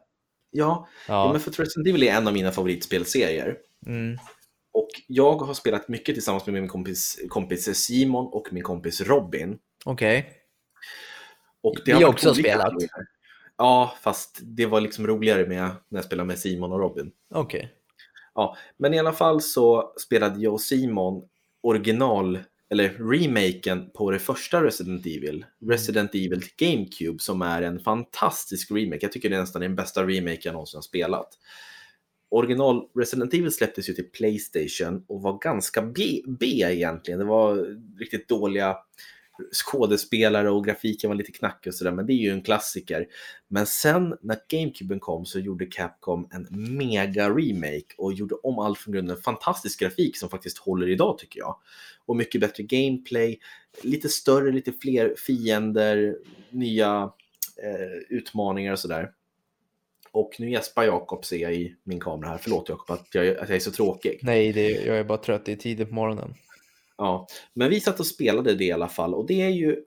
Ja, 0.52 0.88
ja. 1.08 1.14
ja 1.26 1.32
men 1.32 1.42
för 1.42 1.52
Resident 1.52 1.88
Evil 1.88 2.04
är 2.04 2.12
en 2.12 2.28
av 2.28 2.34
mina 2.34 2.52
favoritspelserier. 2.52 3.58
Mm. 3.86 4.18
Och 4.72 4.90
jag 5.08 5.36
har 5.36 5.54
spelat 5.54 5.88
mycket 5.88 6.16
tillsammans 6.16 6.46
med 6.46 6.54
min 6.54 6.68
kompis, 6.68 7.20
kompis 7.30 7.78
Simon 7.86 8.28
och 8.28 8.48
min 8.52 8.64
kompis 8.64 9.02
Robin. 9.02 9.58
Okej. 9.86 10.44
Okay. 11.62 11.84
Vi 11.86 12.04
har 12.04 12.10
också 12.10 12.34
spelat. 12.34 12.74
Ja, 13.58 13.94
fast 14.02 14.40
det 14.42 14.66
var 14.66 14.82
liksom 14.82 15.08
roligare 15.08 15.48
med 15.48 15.70
när 15.90 15.98
jag 15.98 16.06
spelade 16.06 16.28
med 16.28 16.40
Simon 16.40 16.72
och 16.72 16.80
Robin. 16.80 17.12
Okej. 17.34 17.60
Okay. 17.60 17.70
Ja, 18.36 18.58
men 18.78 18.94
i 18.94 19.00
alla 19.00 19.14
fall 19.14 19.42
så 19.42 19.94
spelade 19.98 20.40
jag 20.40 20.54
och 20.54 20.62
Simon 20.62 21.24
original 21.62 22.40
eller 22.70 22.90
remaken 22.90 23.90
på 23.90 24.12
det 24.12 24.20
första 24.20 24.64
Resident 24.64 25.06
Evil, 25.06 25.46
Resident 25.66 26.16
Evil 26.16 26.44
GameCube 26.58 27.20
som 27.20 27.42
är 27.42 27.62
en 27.62 27.80
fantastisk 27.80 28.72
remake. 28.72 29.00
Jag 29.02 29.12
tycker 29.12 29.30
det 29.30 29.36
är 29.36 29.40
nästan 29.40 29.62
den 29.62 29.76
bästa 29.76 30.08
remake 30.08 30.40
jag 30.44 30.54
någonsin 30.54 30.78
har 30.78 30.82
spelat. 30.82 31.30
Original 32.32 32.82
Resident 32.96 33.34
Evil 33.34 33.52
släpptes 33.52 33.90
ju 33.90 33.94
till 33.94 34.12
Playstation 34.12 35.06
och 35.08 35.22
var 35.22 35.40
ganska 35.40 35.82
B, 35.82 36.22
B 36.40 36.46
egentligen. 36.46 37.20
Det 37.20 37.26
var 37.26 37.78
riktigt 38.00 38.28
dåliga 38.28 38.78
skådespelare 39.52 40.50
och 40.50 40.66
grafiken 40.66 41.10
var 41.10 41.16
lite 41.16 41.32
knackig 41.32 41.72
och 41.72 41.76
sådär, 41.76 41.92
men 41.92 42.06
det 42.06 42.14
är 42.14 42.22
ju 42.22 42.32
en 42.32 42.42
klassiker. 42.42 43.08
Men 43.48 43.66
sen 43.66 44.16
när 44.22 44.38
GameCuben 44.50 45.00
kom 45.00 45.26
så 45.26 45.40
gjorde 45.40 45.66
Capcom 45.66 46.28
en 46.32 46.48
mega 46.78 47.30
remake 47.30 47.96
och 47.98 48.14
gjorde 48.14 48.36
om 48.36 48.60
allt 48.60 48.78
från 48.78 48.94
grunden. 48.94 49.18
Fantastisk 49.18 49.80
grafik 49.80 50.18
som 50.18 50.30
faktiskt 50.30 50.58
håller 50.58 50.90
idag 50.90 51.18
tycker 51.18 51.40
jag. 51.40 51.60
Och 52.06 52.16
mycket 52.16 52.42
bättre 52.42 52.64
gameplay, 52.64 53.40
lite 53.82 54.10
större, 54.10 54.52
lite 54.52 54.72
fler 54.72 55.16
fiender, 55.18 56.18
nya 56.50 57.12
eh, 57.64 58.18
utmaningar 58.18 58.72
och 58.72 58.80
sådär. 58.80 59.12
Och 60.12 60.36
nu 60.40 60.52
gäspar 60.52 60.84
Jakob 60.84 61.26
ser 61.26 61.38
jag 61.38 61.54
i 61.54 61.76
min 61.84 62.00
kamera 62.00 62.30
här. 62.30 62.38
Förlåt 62.38 62.70
Jakob 62.70 62.92
att 62.92 63.16
jag, 63.16 63.28
att 63.28 63.50
jag 63.50 63.56
är 63.56 63.60
så 63.60 63.72
tråkig. 63.72 64.20
Nej, 64.22 64.54
det, 64.54 64.70
jag 64.72 64.98
är 64.98 65.04
bara 65.04 65.18
trött. 65.18 65.46
Det 65.46 65.52
är 65.52 65.56
tidigt 65.56 65.90
på 65.90 65.96
morgonen. 65.96 66.34
Ja, 67.00 67.28
men 67.54 67.70
vi 67.70 67.80
satt 67.80 68.00
och 68.00 68.08
spelade 68.08 68.56
det 68.56 68.66
i 68.66 68.72
alla 68.72 68.88
fall 68.88 69.14
och 69.14 69.28
det 69.28 69.42
är 69.42 69.50
ju 69.50 69.84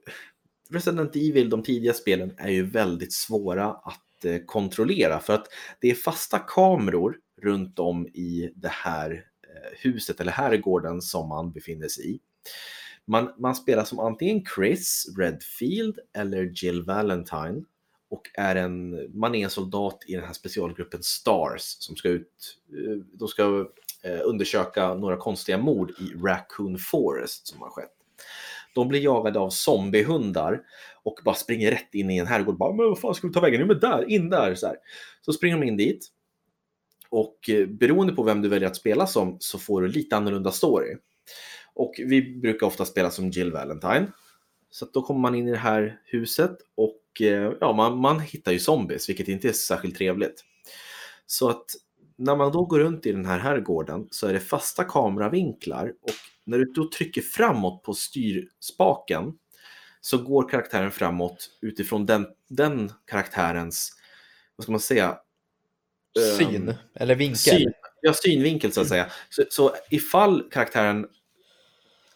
Resident 0.69 1.15
Evil, 1.15 1.49
de 1.49 1.63
tidiga 1.63 1.93
spelen, 1.93 2.33
är 2.37 2.49
ju 2.49 2.65
väldigt 2.65 3.13
svåra 3.13 3.69
att 3.69 4.25
eh, 4.25 4.37
kontrollera 4.45 5.19
för 5.19 5.33
att 5.33 5.47
det 5.79 5.91
är 5.91 5.95
fasta 5.95 6.39
kameror 6.39 7.17
runt 7.41 7.79
om 7.79 8.07
i 8.07 8.51
det 8.55 8.71
här 8.71 9.11
eh, 9.11 9.77
huset 9.77 10.19
eller 10.19 10.31
herrgården 10.31 11.01
som 11.01 11.29
man 11.29 11.51
befinner 11.51 11.87
sig 11.87 12.15
i. 12.15 12.19
Man, 13.05 13.33
man 13.37 13.55
spelar 13.55 13.83
som 13.83 13.99
antingen 13.99 14.43
Chris 14.55 15.05
Redfield 15.17 15.99
eller 16.13 16.51
Jill 16.63 16.83
Valentine 16.83 17.63
och 18.09 18.29
är 18.33 18.55
en, 18.55 19.09
man 19.19 19.35
är 19.35 19.43
en 19.43 19.49
soldat 19.49 20.03
i 20.07 20.15
den 20.15 20.25
här 20.25 20.33
specialgruppen 20.33 21.03
Stars 21.03 21.61
som 21.61 21.95
ska 21.95 22.09
ut, 22.09 22.57
eh, 22.69 22.97
de 23.13 23.27
ska 23.27 23.67
Eh, 24.05 24.19
undersöka 24.23 24.93
några 24.93 25.17
konstiga 25.17 25.57
mord 25.57 25.91
i 25.91 26.13
Raccoon 26.23 26.77
Forest 26.77 27.47
som 27.47 27.61
har 27.61 27.69
skett. 27.69 27.91
De 28.75 28.87
blir 28.87 29.01
jagade 29.01 29.39
av 29.39 29.49
zombiehundar 29.49 30.61
och 31.03 31.19
bara 31.25 31.35
springer 31.35 31.71
rätt 31.71 31.93
in 31.93 32.09
i 32.09 32.17
en 32.17 32.27
herrgård. 32.27 32.57
Bara, 32.57 32.73
men 32.73 32.85
vad 32.85 32.99
fan 32.99 33.15
ska 33.15 33.27
vi 33.27 33.33
ta 33.33 33.39
vägen? 33.39 33.61
Jo, 33.61 33.67
men 33.67 33.79
där, 33.79 34.09
in 34.09 34.29
där. 34.29 34.55
Så, 34.55 34.67
här. 34.67 34.75
så 35.21 35.33
springer 35.33 35.57
de 35.57 35.67
in 35.67 35.77
dit. 35.77 36.07
Och 37.09 37.49
eh, 37.49 37.67
beroende 37.67 38.13
på 38.13 38.23
vem 38.23 38.41
du 38.41 38.49
väljer 38.49 38.69
att 38.69 38.75
spela 38.75 39.07
som 39.07 39.37
så 39.39 39.59
får 39.59 39.81
du 39.81 39.87
lite 39.87 40.15
annorlunda 40.15 40.51
story. 40.51 40.97
Och 41.73 41.93
vi 41.97 42.39
brukar 42.39 42.67
ofta 42.67 42.85
spela 42.85 43.11
som 43.11 43.29
Jill 43.29 43.51
Valentine. 43.51 44.07
Så 44.69 44.85
att 44.85 44.93
då 44.93 45.01
kommer 45.01 45.19
man 45.19 45.35
in 45.35 45.47
i 45.47 45.51
det 45.51 45.57
här 45.57 45.99
huset 46.05 46.57
och 46.75 47.21
eh, 47.21 47.53
ja, 47.61 47.73
man, 47.73 47.97
man 47.97 48.19
hittar 48.19 48.51
ju 48.51 48.59
zombies, 48.59 49.09
vilket 49.09 49.27
inte 49.27 49.49
är 49.49 49.53
särskilt 49.53 49.97
trevligt. 49.97 50.43
Så 51.25 51.49
att 51.49 51.65
när 52.23 52.35
man 52.35 52.51
då 52.51 52.65
går 52.65 52.79
runt 52.79 53.05
i 53.05 53.11
den 53.11 53.25
här 53.25 53.39
herrgården 53.39 54.07
så 54.11 54.27
är 54.27 54.33
det 54.33 54.39
fasta 54.39 54.83
kameravinklar 54.83 55.93
och 56.01 56.13
när 56.45 56.57
du 56.57 56.65
då 56.65 56.89
trycker 56.89 57.21
framåt 57.21 57.83
på 57.83 57.93
styrspaken 57.93 59.33
så 60.01 60.17
går 60.17 60.49
karaktären 60.49 60.91
framåt 60.91 61.49
utifrån 61.61 62.05
den, 62.05 62.27
den 62.49 62.91
karaktärens, 63.05 63.91
vad 64.55 64.63
ska 64.63 64.71
man 64.71 64.79
säga? 64.79 65.17
Syn 66.37 66.69
um, 66.69 66.75
eller 66.95 67.15
vinkel? 67.15 67.37
Syn, 67.37 67.73
ja, 68.01 68.13
synvinkel 68.13 68.71
så 68.71 68.81
att 68.81 68.87
säga. 68.87 69.11
Så, 69.29 69.43
så 69.49 69.75
ifall 69.89 70.49
karaktären 70.51 71.07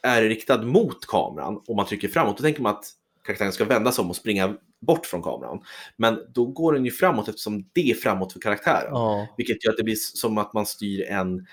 är 0.01 0.21
riktad 0.21 0.61
mot 0.61 1.05
kameran 1.05 1.61
och 1.67 1.75
man 1.75 1.85
trycker 1.85 2.07
framåt, 2.07 2.37
då 2.37 2.43
tänker 2.43 2.61
man 2.61 2.75
att 2.75 2.85
karaktären 3.23 3.51
ska 3.51 3.65
vända 3.65 3.91
sig 3.91 4.01
om 4.01 4.09
och 4.09 4.15
springa 4.15 4.57
bort 4.79 5.05
från 5.05 5.23
kameran. 5.23 5.63
Men 5.97 6.19
då 6.33 6.45
går 6.45 6.73
den 6.73 6.85
ju 6.85 6.91
framåt 6.91 7.27
eftersom 7.27 7.69
det 7.73 7.91
är 7.91 7.95
framåt 7.95 8.33
för 8.33 8.39
karaktären. 8.39 8.89
Ja. 8.91 9.27
Vilket 9.37 9.65
gör 9.65 9.71
att 9.71 9.77
det 9.77 9.83
blir 9.83 9.95
som 9.95 10.37
att 10.37 10.53
man 10.53 10.65
styr 10.65 11.03
en, 11.09 11.47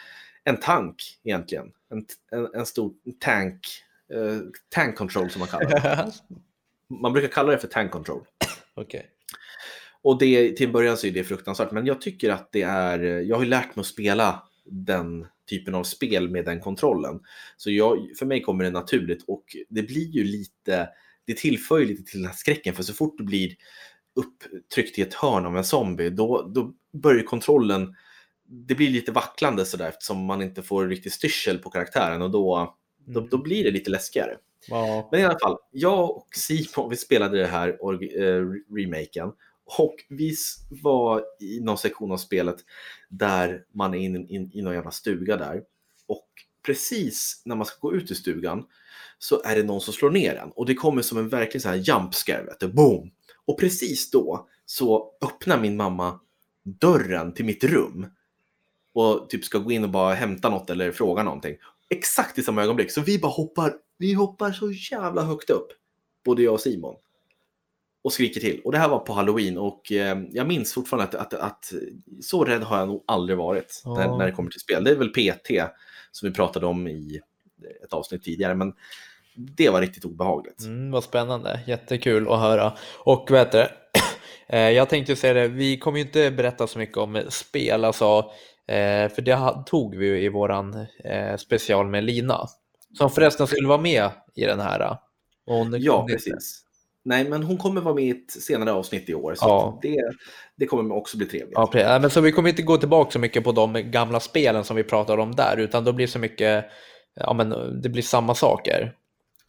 en 0.45 0.57
tank 0.57 0.97
egentligen. 1.25 1.67
En, 1.91 2.05
en, 2.31 2.55
en 2.55 2.67
stor 2.67 2.93
tank, 3.21 3.61
uh, 4.15 4.41
tank 4.69 4.97
control 4.97 5.31
som 5.31 5.39
man 5.39 5.49
kallar 5.49 5.71
det. 5.71 6.13
man 7.01 7.13
brukar 7.13 7.29
kalla 7.29 7.53
det 7.53 7.59
för 7.59 7.69
tank 7.69 7.91
control. 7.91 8.23
Okay. 8.77 9.03
Och 10.03 10.19
det, 10.19 10.57
till 10.57 10.67
en 10.67 10.73
början 10.73 10.97
så 10.97 11.07
är 11.07 11.11
det 11.11 11.25
fruktansvärt, 11.25 11.71
men 11.71 11.87
jag 11.87 12.01
tycker 12.01 12.31
att 12.31 12.53
det 12.53 12.63
är, 12.63 12.99
jag 13.01 13.37
har 13.37 13.45
lärt 13.45 13.77
mig 13.77 13.81
att 13.81 13.87
spela 13.87 14.43
den 14.65 15.27
typen 15.51 15.75
av 15.75 15.85
spel 15.85 16.31
med 16.31 16.45
den 16.45 16.61
kontrollen. 16.61 17.21
Så 17.57 17.71
jag, 17.71 18.09
för 18.19 18.27
mig 18.27 18.43
kommer 18.43 18.65
det 18.65 18.71
naturligt 18.71 19.25
och 19.27 19.45
det 19.69 19.83
blir 19.83 20.11
ju 20.11 20.25
lite, 20.25 20.89
det 21.27 21.37
tillför 21.37 21.79
ju 21.79 21.85
lite 21.85 22.03
till 22.03 22.21
den 22.21 22.31
här 22.31 22.37
skräcken 22.37 22.75
för 22.75 22.83
så 22.83 22.95
fort 22.95 23.19
du 23.19 23.25
blir 23.25 23.55
upptryckt 24.15 24.99
i 24.99 25.03
ett 25.03 25.15
hörn 25.15 25.47
av 25.47 25.57
en 25.57 25.65
zombie 25.65 26.11
då, 26.11 26.43
då 26.55 26.73
börjar 26.93 27.25
kontrollen, 27.25 27.97
det 28.47 28.75
blir 28.75 28.91
lite 28.91 29.13
vacklande 29.13 29.65
sådär 29.65 29.89
eftersom 29.89 30.25
man 30.25 30.43
inte 30.43 30.63
får 30.63 30.89
riktigt 30.89 31.13
styrsel 31.13 31.59
på 31.59 31.71
karaktären 31.71 32.23
och 32.23 32.31
då, 32.31 32.77
då, 33.07 33.21
då 33.21 33.39
blir 33.39 33.65
det 33.65 33.71
lite 33.71 33.91
läskigare. 33.91 34.37
Ja. 34.69 35.09
Men 35.13 35.21
i 35.21 35.25
alla 35.25 35.39
fall, 35.39 35.57
jag 35.71 36.11
och 36.11 36.29
Simon 36.35 36.91
vi 36.91 36.97
spelade 36.97 37.39
det 37.39 37.47
här 37.47 37.69
äh, 37.69 38.75
remaken 38.75 39.33
och 39.79 39.95
vi 40.09 40.35
var 40.71 41.25
i 41.41 41.61
någon 41.61 41.79
sektion 41.79 42.13
av 42.13 42.17
spelet 42.17 42.57
där 43.09 43.65
man 43.73 43.95
är 43.95 43.99
inne 43.99 44.19
in, 44.19 44.51
i 44.55 44.63
någon 44.63 44.75
jävla 44.75 44.91
stuga 44.91 45.37
där. 45.37 45.63
Och 46.07 46.29
precis 46.67 47.43
när 47.45 47.57
man 47.57 47.67
ska 47.67 47.77
gå 47.81 47.95
ut 47.95 48.11
ur 48.11 48.15
stugan 48.15 48.65
så 49.25 49.43
är 49.45 49.57
det 49.57 49.63
någon 49.63 49.81
som 49.81 49.95
slår 49.95 50.11
ner 50.11 50.35
en. 50.35 50.51
Och 50.51 50.67
det 50.67 50.75
kommer 50.75 51.03
som 51.03 51.19
en 51.19 51.29
verklig 51.29 51.63
så 51.63 51.69
här 51.69 51.77
jump 51.77 52.15
scare, 52.15 52.45
vet 52.45 52.61
du. 52.61 52.69
Boom! 52.69 53.11
Och 53.47 53.61
precis 53.61 54.11
då 54.11 54.49
så 54.67 55.11
öppnar 55.23 55.61
min 55.61 55.77
mamma 55.77 56.21
dörren 56.65 57.35
till 57.35 57.45
mitt 57.45 57.65
rum 57.65 58.07
och 58.95 59.31
typ 59.31 59.45
ska 59.45 59.59
gå 59.59 59.73
in 59.73 59.85
och 59.85 59.91
bara 59.91 60.15
hämta 60.15 60.51
något 60.51 60.71
eller 60.71 60.93
fråga 60.93 61.23
någonting. 61.23 61.57
Exakt 61.91 62.39
i 62.39 62.43
samma 62.43 62.63
ögonblick. 62.63 62.91
Så 62.91 63.01
vi 63.01 63.19
bara 63.19 63.33
hoppar, 63.33 63.75
vi 63.99 64.13
hoppar 64.13 64.53
så 64.53 64.71
jävla 64.71 65.23
högt 65.23 65.51
upp. 65.51 65.69
Både 66.25 66.43
jag 66.43 66.55
och 66.55 66.61
Simon 66.61 66.95
och 68.03 68.13
skriker 68.13 68.41
till. 68.41 68.61
Och 68.65 68.73
det 68.73 68.79
här 68.79 68.89
var 68.89 68.99
på 68.99 69.13
halloween 69.13 69.59
och 69.59 69.93
eh, 69.93 70.19
jag 70.31 70.47
minns 70.47 70.75
fortfarande 70.75 71.19
att, 71.19 71.35
att, 71.35 71.41
att, 71.41 71.73
så 72.21 72.45
rädd 72.45 72.63
har 72.63 72.79
jag 72.79 72.89
nog 72.89 73.05
aldrig 73.07 73.39
varit 73.39 73.83
ja. 73.85 73.95
när, 73.95 74.19
när 74.19 74.27
det 74.27 74.33
kommer 74.33 74.51
till 74.51 74.61
spel. 74.61 74.85
Det 74.85 74.91
är 74.91 74.97
väl 74.97 75.09
PT 75.09 75.51
som 76.11 76.29
vi 76.29 76.35
pratade 76.35 76.67
om 76.67 76.89
i 76.89 77.21
ett 77.85 77.93
avsnitt 77.93 78.23
tidigare, 78.23 78.55
men 78.55 78.73
det 79.35 79.71
var 79.71 79.81
riktigt 79.81 80.05
obehagligt. 80.05 80.65
Mm, 80.65 80.91
vad 80.91 81.05
spännande, 81.05 81.61
jättekul 81.67 82.29
att 82.29 82.41
höra. 82.41 82.73
Och 82.99 83.31
vet 83.31 83.53
du, 83.53 83.69
eh, 84.49 84.71
jag 84.71 84.89
tänkte 84.89 85.17
säga 85.17 85.35
det, 85.35 85.49
vi 85.49 85.79
kommer 85.79 85.99
ju 85.99 86.05
inte 86.05 86.31
berätta 86.31 86.67
så 86.67 86.79
mycket 86.79 86.97
om 86.97 87.23
spel, 87.29 87.85
alltså, 87.85 88.19
eh, 88.69 89.09
för 89.09 89.23
det 89.23 89.63
tog 89.67 89.97
vi 89.97 90.07
ju 90.07 90.23
i 90.23 90.29
våran 90.29 90.87
eh, 91.05 91.37
special 91.37 91.89
med 91.89 92.05
Lina, 92.05 92.47
som 92.99 93.11
förresten 93.11 93.47
skulle 93.47 93.69
vara 93.69 93.81
med 93.81 94.11
i 94.35 94.45
den 94.45 94.61
här. 94.61 94.99
ja, 95.79 96.07
precis. 96.07 96.61
Nej, 97.07 97.29
men 97.29 97.43
hon 97.43 97.59
kommer 97.59 97.81
vara 97.81 97.95
med 97.95 98.05
i 98.05 98.11
ett 98.11 98.31
senare 98.31 98.73
avsnitt 98.73 99.09
i 99.09 99.15
år. 99.15 99.35
Så 99.35 99.45
ja. 99.45 99.79
det, 99.83 99.97
det 100.57 100.67
kommer 100.67 100.95
också 100.95 101.17
bli 101.17 101.27
trevligt. 101.27 101.53
Ja, 101.55 101.99
men 102.01 102.11
så 102.11 102.21
vi 102.21 102.33
kommer 102.33 102.49
inte 102.49 102.63
gå 102.63 102.77
tillbaka 102.77 103.11
så 103.11 103.19
mycket 103.19 103.45
på 103.45 103.53
de 103.53 103.73
gamla 103.73 104.21
spelen 104.21 104.65
som 104.65 104.77
vi 104.77 104.85
pratade 104.85 105.23
om 105.23 105.35
där, 105.35 105.57
utan 105.57 105.85
då 105.85 105.93
blir 105.93 106.07
så 106.07 106.19
mycket, 106.19 106.65
ja 107.15 107.33
men 107.33 107.81
det 107.83 107.89
blir 107.89 108.03
samma 108.03 108.35
saker. 108.35 108.95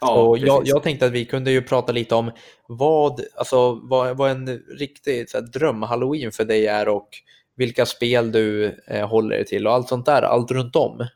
Ja, 0.02 0.22
och 0.22 0.38
jag, 0.38 0.68
jag, 0.68 0.84
tänkte 0.84 1.06
att 1.06 1.12
vi 1.12 1.26
kunde 1.26 1.52
ju 1.52 1.62
prata 1.62 1.92
lite 1.92 2.16
om 2.16 2.32
vad, 2.68 3.22
alltså, 3.36 3.80
vad, 3.84 4.18
vad 4.18 4.32
en 4.32 4.48
riktig 4.58 5.28
dröm-halloween 5.54 6.32
för 6.32 6.46
dig 6.46 6.68
är 6.68 6.88
och 6.88 7.10
vilka 7.56 7.86
spel 7.86 8.32
du 8.32 8.66
eh, 8.88 9.08
håller 9.08 9.36
dig 9.36 9.46
till 9.46 9.68
och 9.68 9.74
allt 9.74 9.88
sånt 9.88 10.06
där, 10.06 10.22
allt 10.22 10.52
runt 10.52 10.76
om. 10.76 11.08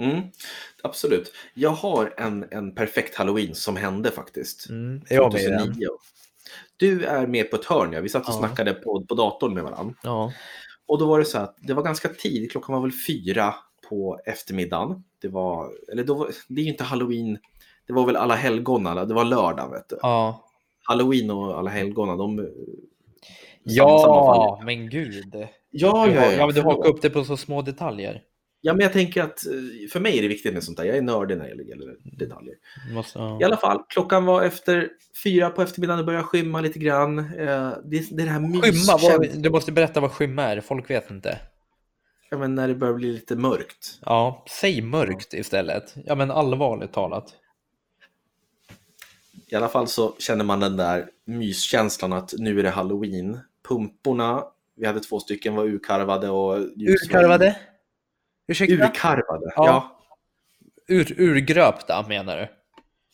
Mm, 0.00 0.22
absolut. 0.82 1.32
Jag 1.54 1.70
har 1.70 2.14
en, 2.16 2.46
en 2.50 2.74
perfekt 2.74 3.14
halloween 3.14 3.54
som 3.54 3.76
hände 3.76 4.10
faktiskt. 4.10 4.68
Mm, 4.68 5.02
jag 5.08 5.32
2009. 5.32 5.86
Du 6.76 7.04
är 7.04 7.26
med 7.26 7.50
på 7.50 7.56
ett 7.56 7.64
hörn, 7.64 7.92
ja. 7.92 8.00
Vi 8.00 8.08
satt 8.08 8.28
och 8.28 8.34
ja. 8.34 8.38
snackade 8.38 8.72
på, 8.72 9.04
på 9.08 9.14
datorn 9.14 9.54
med 9.54 9.64
varandra. 9.64 9.94
Ja. 10.02 10.32
Och 10.86 10.98
då 10.98 11.06
var 11.06 11.18
det 11.18 11.24
så 11.24 11.38
att 11.38 11.56
det 11.60 11.74
var 11.74 11.82
ganska 11.82 12.08
tidigt, 12.08 12.50
klockan 12.50 12.74
var 12.74 12.82
väl 12.82 12.92
fyra 13.06 13.54
på 13.88 14.20
eftermiddagen. 14.24 15.04
Det 15.20 15.28
var, 15.28 15.70
eller 15.92 16.04
då 16.04 16.14
var, 16.14 16.30
det 16.48 16.60
är 16.60 16.64
ju 16.64 16.70
inte 16.70 16.84
halloween, 16.84 17.38
det 17.90 17.94
var 17.96 18.06
väl 18.06 18.16
alla 18.16 18.34
helgona, 18.34 19.04
det 19.04 19.14
var 19.14 19.24
lördag 19.24 19.70
vet 19.70 19.88
du. 19.88 19.98
Ja. 20.02 20.44
Halloween 20.82 21.30
och 21.30 21.58
alla 21.58 21.70
helgona, 21.70 22.16
de... 22.16 22.48
Ja, 23.62 24.60
men 24.64 24.90
gud. 24.90 25.34
Ja, 25.34 25.48
ja, 25.70 26.06
ja. 26.14 26.32
ja 26.32 26.46
men 26.46 26.54
du 26.54 26.62
hakar 26.62 26.90
upp 26.90 27.02
det 27.02 27.10
på 27.10 27.24
så 27.24 27.36
små 27.36 27.62
detaljer. 27.62 28.22
Ja, 28.60 28.72
men 28.72 28.80
jag 28.80 28.92
tänker 28.92 29.22
att 29.22 29.46
eh, 29.46 29.88
för 29.92 30.00
mig 30.00 30.18
är 30.18 30.22
det 30.22 30.28
viktigt 30.28 30.54
med 30.54 30.64
sånt 30.64 30.76
där. 30.76 30.84
Jag 30.84 30.96
är 30.96 31.02
nördig 31.02 31.38
när 31.38 31.54
det 31.54 31.62
gäller 31.62 31.96
detaljer. 32.18 32.54
Måste, 32.94 33.18
ja. 33.18 33.40
I 33.40 33.44
alla 33.44 33.56
fall, 33.56 33.82
klockan 33.88 34.24
var 34.24 34.42
efter 34.42 34.88
fyra 35.24 35.50
på 35.50 35.62
eftermiddagen. 35.62 35.98
Det 35.98 36.04
började 36.04 36.24
skymma 36.24 36.60
lite 36.60 36.78
grann. 36.78 37.18
Eh, 37.18 37.24
det, 37.84 37.96
är 37.96 38.16
det 38.16 38.22
här 38.22 38.62
Skymma? 38.62 39.18
Vad, 39.18 39.42
du 39.42 39.50
måste 39.50 39.72
berätta 39.72 40.00
vad 40.00 40.12
skymma 40.12 40.42
är. 40.42 40.60
Folk 40.60 40.90
vet 40.90 41.10
inte. 41.10 41.38
Ja, 42.30 42.38
men 42.38 42.54
när 42.54 42.68
det 42.68 42.74
börjar 42.74 42.94
bli 42.94 43.12
lite 43.12 43.36
mörkt. 43.36 43.98
Ja, 44.02 44.44
säg 44.60 44.82
mörkt 44.82 45.34
istället. 45.34 45.94
Ja, 46.04 46.14
men 46.14 46.30
allvarligt 46.30 46.92
talat. 46.92 47.34
I 49.50 49.56
alla 49.56 49.68
fall 49.68 49.88
så 49.88 50.16
känner 50.18 50.44
man 50.44 50.60
den 50.60 50.76
där 50.76 51.10
myskänslan 51.24 52.12
att 52.12 52.34
nu 52.38 52.58
är 52.58 52.62
det 52.62 52.70
halloween. 52.70 53.38
Pumporna, 53.68 54.44
vi 54.76 54.86
hade 54.86 55.00
två 55.00 55.20
stycken, 55.20 55.54
var 55.54 55.64
urkarvade 55.64 56.28
och... 56.28 56.56
Urkarvade? 56.76 57.56
Ursäkta? 58.48 58.74
Urkarvade, 58.74 59.52
ja. 59.56 59.66
ja. 59.66 59.96
Ur, 60.88 61.20
urgröpta 61.20 62.04
menar 62.08 62.36
du? 62.36 62.48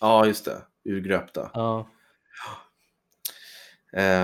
Ja, 0.00 0.26
just 0.26 0.44
det. 0.44 0.62
Urgröpta. 0.84 1.50
Ja. 1.54 1.88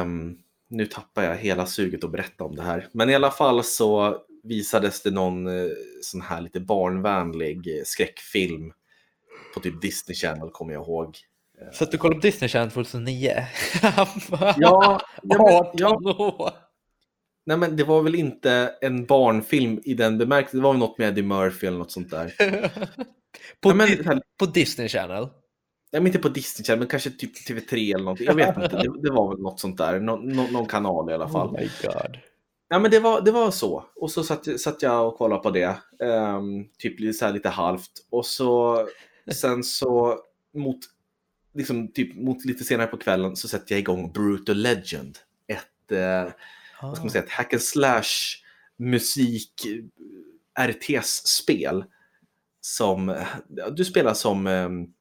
Um, 0.02 0.38
nu 0.68 0.86
tappar 0.86 1.22
jag 1.22 1.36
hela 1.36 1.66
suget 1.66 2.04
att 2.04 2.10
berätta 2.10 2.44
om 2.44 2.56
det 2.56 2.62
här. 2.62 2.88
Men 2.92 3.10
i 3.10 3.14
alla 3.14 3.30
fall 3.30 3.64
så 3.64 4.18
visades 4.42 5.02
det 5.02 5.10
någon 5.10 5.46
eh, 5.46 5.70
sån 6.02 6.20
här 6.20 6.40
lite 6.40 6.60
barnvänlig 6.60 7.82
skräckfilm 7.84 8.72
på 9.54 9.60
typ 9.60 9.80
Disney 9.80 10.14
Channel 10.14 10.50
kommer 10.50 10.72
jag 10.72 10.82
ihåg. 10.82 11.16
Så 11.72 11.84
att 11.84 11.90
du 11.90 11.98
kollade 11.98 12.20
på 12.20 12.26
Disney 12.26 12.48
Channel 12.48 12.70
2009? 12.70 13.46
ja, 13.82 14.08
ja, 14.58 15.00
men, 15.22 15.38
ja, 15.74 16.52
Nej, 17.46 17.56
men 17.56 17.76
det 17.76 17.84
var 17.84 18.02
väl 18.02 18.14
inte 18.14 18.74
en 18.80 19.06
barnfilm 19.06 19.80
i 19.84 19.94
den 19.94 20.18
bemärkelsen. 20.18 20.60
Det 20.60 20.64
var 20.64 20.72
väl 20.72 20.80
något 20.80 20.98
med 20.98 21.08
Eddie 21.08 21.22
Murphy 21.22 21.66
eller 21.66 21.78
något 21.78 21.92
sånt 21.92 22.10
där. 22.10 22.34
på, 23.60 23.74
Nej, 23.74 24.00
men, 24.04 24.22
på 24.38 24.46
Disney 24.46 24.88
Channel? 24.88 25.28
Nej, 25.92 26.02
men 26.02 26.06
inte 26.06 26.18
på 26.18 26.28
Disney 26.28 26.64
Channel, 26.64 26.78
men 26.78 26.88
kanske 26.88 27.10
typ 27.10 27.48
TV3 27.48 27.94
eller 27.94 28.04
någonting. 28.04 28.26
Jag 28.26 28.34
vet 28.34 28.56
inte. 28.56 28.76
Det, 28.76 29.02
det 29.02 29.10
var 29.10 29.28
väl 29.28 29.42
något 29.42 29.60
sånt 29.60 29.78
där. 29.78 30.00
Nå, 30.00 30.16
nå, 30.16 30.46
någon 30.52 30.66
kanal 30.66 31.10
i 31.10 31.14
alla 31.14 31.28
fall. 31.28 31.48
Oh 31.48 31.60
my 31.60 31.70
God. 31.82 32.18
Ja, 32.68 32.78
men 32.78 32.90
det 32.90 33.00
var, 33.00 33.20
det 33.20 33.30
var 33.30 33.50
så. 33.50 33.84
Och 33.96 34.10
så 34.10 34.24
satt, 34.24 34.60
satt 34.60 34.82
jag 34.82 35.08
och 35.08 35.18
kollade 35.18 35.42
på 35.42 35.50
det. 35.50 35.76
Um, 36.04 36.68
typ 36.78 37.14
så 37.14 37.24
här 37.24 37.32
lite 37.32 37.48
halvt. 37.48 37.90
Och 38.10 38.26
så 38.26 38.78
sen 39.32 39.64
så 39.64 40.18
mot, 40.54 40.78
liksom, 41.54 41.92
typ, 41.92 42.16
mot 42.16 42.44
lite 42.44 42.64
senare 42.64 42.86
på 42.86 42.96
kvällen 42.96 43.36
så 43.36 43.48
sätter 43.48 43.74
jag 43.74 43.78
igång 43.78 44.12
Brutal 44.12 44.56
Legend. 44.56 45.18
Ett 45.46 45.92
uh, 45.92 46.32
vad 46.82 46.96
ska 46.96 47.04
man 47.04 47.10
säga, 47.10 47.24
ett 47.24 47.30
hack 47.30 47.52
and 47.52 47.62
slash 47.62 48.38
musik 48.78 49.52
RTS-spel. 50.60 51.84
Som, 52.60 53.24
du 53.76 53.84
spelar 53.84 54.14
som 54.14 54.46
um, 54.46 54.92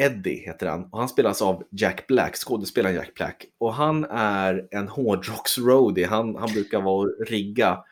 Eddie 0.00 0.44
heter 0.46 0.66
han 0.66 0.84
och 0.92 0.98
han 0.98 1.08
spelas 1.08 1.42
av 1.42 1.62
Jack 1.70 2.06
Black, 2.06 2.36
skådespelaren 2.36 2.96
Jack 2.96 3.14
Black. 3.14 3.46
Och 3.58 3.74
han 3.74 4.04
är 4.10 4.68
en 4.70 4.88
hårdrocks-roadie. 4.88 6.06
Han, 6.06 6.36
han 6.36 6.52
brukar 6.52 6.80
vara 6.80 7.08
och 7.08 7.26
rigga 7.26 7.84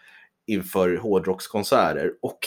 inför 0.46 0.96
hårdrockskonserter 0.96 2.12
och 2.22 2.38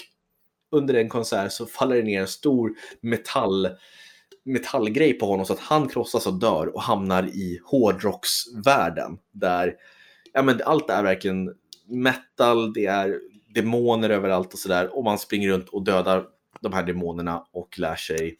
under 0.71 0.93
en 0.93 1.09
konsert 1.09 1.51
så 1.51 1.65
faller 1.65 1.95
det 1.95 2.03
ner 2.03 2.21
en 2.21 2.27
stor 2.27 2.73
metall, 3.01 3.69
metallgrej 4.45 5.13
på 5.13 5.25
honom 5.25 5.45
så 5.45 5.53
att 5.53 5.59
han 5.59 5.87
krossas 5.87 6.27
och 6.27 6.39
dör 6.39 6.75
och 6.75 6.81
hamnar 6.81 7.23
i 7.23 7.59
hårdrocksvärlden 7.65 9.17
där 9.31 9.75
ja, 10.33 10.41
men 10.41 10.61
allt 10.65 10.89
är 10.89 11.03
verkligen 11.03 11.53
metal, 11.87 12.73
det 12.73 12.85
är 12.85 13.19
demoner 13.53 14.09
överallt 14.09 14.53
och 14.53 14.59
sådär 14.59 14.97
och 14.97 15.03
man 15.03 15.19
springer 15.19 15.49
runt 15.49 15.69
och 15.69 15.83
dödar 15.83 16.25
de 16.61 16.73
här 16.73 16.83
demonerna 16.83 17.45
och 17.51 17.79
lär 17.79 17.95
sig 17.95 18.37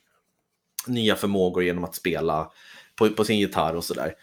nya 0.88 1.16
förmågor 1.16 1.64
genom 1.64 1.84
att 1.84 1.96
spela 1.96 2.52
på, 2.96 3.10
på 3.10 3.24
sin 3.24 3.40
gitarr 3.40 3.76
och 3.76 3.84
sådär. 3.84 4.14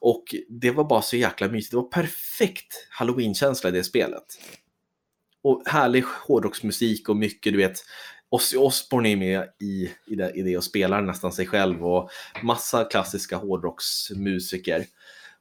Och 0.00 0.24
det 0.48 0.70
var 0.70 0.84
bara 0.84 1.02
så 1.02 1.16
jäkla 1.16 1.48
mysigt. 1.48 1.70
Det 1.70 1.76
var 1.76 1.88
perfekt 1.88 2.88
halloween-känsla 2.90 3.70
i 3.70 3.72
det 3.72 3.84
spelet. 3.84 4.24
Och 5.42 5.62
härlig 5.66 6.04
hårdrocksmusik 6.26 7.08
och 7.08 7.16
mycket, 7.16 7.52
du 7.52 7.56
vet, 7.58 7.78
Ozzy 8.30 8.56
Osbourne 8.56 9.08
är 9.12 9.16
med 9.16 9.48
i, 9.60 9.90
i, 10.06 10.14
det, 10.14 10.30
i 10.30 10.42
det 10.42 10.56
och 10.56 10.64
spelar 10.64 11.02
nästan 11.02 11.32
sig 11.32 11.46
själv 11.46 11.86
och 11.86 12.10
massa 12.42 12.84
klassiska 12.84 13.36
hårdrocksmusiker. 13.36 14.84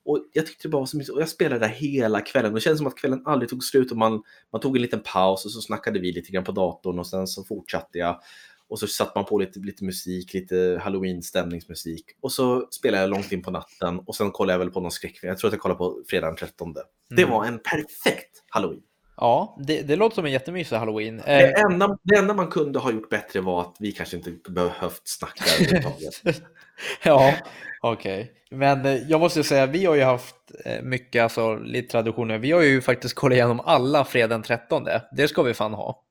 Och 0.06 0.26
jag 0.34 0.46
tyckte 0.46 0.68
det 0.68 0.72
bara 0.72 0.80
var 0.82 0.86
så 0.86 0.98
mysigt 0.98 1.16
och 1.16 1.22
jag 1.22 1.30
spelade 1.30 1.60
där 1.60 1.68
hela 1.74 2.22
kvällen. 2.22 2.54
Det 2.54 2.62
kändes 2.62 2.78
som 2.78 2.88
att 2.88 2.98
kvällen 2.98 3.22
aldrig 3.26 3.50
tog 3.50 3.64
slut 3.64 3.92
och 3.92 3.98
man, 3.98 4.22
man 4.52 4.62
tog 4.62 4.76
en 4.76 4.82
liten 4.82 5.00
paus 5.04 5.46
och 5.46 5.52
så 5.52 5.62
snackade 5.62 6.00
vi 6.00 6.12
lite 6.12 6.32
grann 6.32 6.44
på 6.44 6.52
datorn 6.52 7.00
och 7.00 7.08
sen 7.08 7.28
så 7.28 7.44
fortsatte 7.44 7.98
jag. 7.98 8.20
Och 8.68 8.80
så 8.80 8.88
satte 8.88 9.12
man 9.16 9.26
på 9.26 9.38
lite, 9.40 9.60
lite 9.60 9.84
musik, 9.84 10.34
lite 10.34 10.82
halloween-stämningsmusik. 10.84 12.06
Och 12.22 12.32
så 12.32 12.68
spelade 12.72 13.04
jag 13.04 13.10
långt 13.10 13.32
in 13.32 13.42
på 13.42 13.52
natten 13.52 14.00
och 14.00 14.16
sen 14.16 14.32
kollade 14.32 14.54
jag 14.54 14.60
väl 14.60 14.70
på 14.72 14.80
någon 14.80 14.92
skräckfilm. 14.92 15.30
Jag 15.30 15.38
tror 15.38 15.48
att 15.48 15.54
jag 15.54 15.62
kollade 15.62 15.78
på 15.78 16.02
fredag 16.08 16.28
den 16.28 16.36
13. 16.36 16.74
Det 17.10 17.22
Mm. 17.24 17.30
var 17.30 17.46
en 17.46 17.60
perfekt 17.60 18.44
halloween. 18.50 18.82
Ja, 19.20 19.58
det, 19.60 19.82
det 19.82 19.96
låter 19.96 20.16
som 20.16 20.26
en 20.26 20.32
jättemysig 20.32 20.76
halloween. 20.76 21.22
Det 21.26 21.52
Eh, 21.52 21.62
enda, 21.62 21.98
det 22.04 22.16
enda 22.16 22.34
man 22.34 22.48
kunde 22.48 22.80
ha 22.80 22.92
gjort 22.92 23.10
bättre 23.10 23.42
var 23.42 23.62
att 23.62 23.76
vi 23.80 23.92
kanske 23.92 24.18
inte 24.18 24.32
behövt 24.50 25.02
snacka 25.04 25.44
överhuvudtaget. 25.60 26.42
ja, 27.04 27.34
okej. 27.82 28.32
Men 28.52 28.86
eh, 28.86 28.94
jag 28.94 29.20
måste 29.20 29.44
säga, 29.44 29.66
vi 29.66 29.86
har 29.86 29.96
ju 29.96 30.04
haft 30.04 30.36
eh, 30.66 30.82
mycket, 30.84 31.24
alltså 31.24 31.56
lite 31.56 31.92
traditioner. 31.92 32.38
Vi 32.38 32.52
har 32.52 32.62
ju 32.62 32.82
faktiskt 32.82 33.16
kollat 33.16 33.36
igenom 33.36 33.60
alla 33.60 34.06
fredag 34.06 34.28
den 34.28 34.44
13. 34.44 34.88
Det 35.12 35.28
ska 35.28 35.44
vi 35.44 35.54
fan 35.54 35.74
ha. 35.74 36.04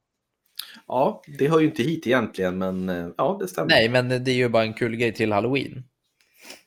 Ja, 0.86 1.22
det 1.38 1.48
hör 1.48 1.60
ju 1.60 1.66
inte 1.66 1.82
hit 1.82 2.06
egentligen, 2.06 2.58
men 2.58 3.12
ja, 3.16 3.36
det 3.40 3.48
stämmer. 3.48 3.68
Nej, 3.68 3.88
men 3.88 4.08
det 4.08 4.30
är 4.30 4.34
ju 4.34 4.48
bara 4.48 4.62
en 4.62 4.74
kul 4.74 4.96
grej 4.96 5.14
till 5.14 5.32
halloween. 5.32 5.84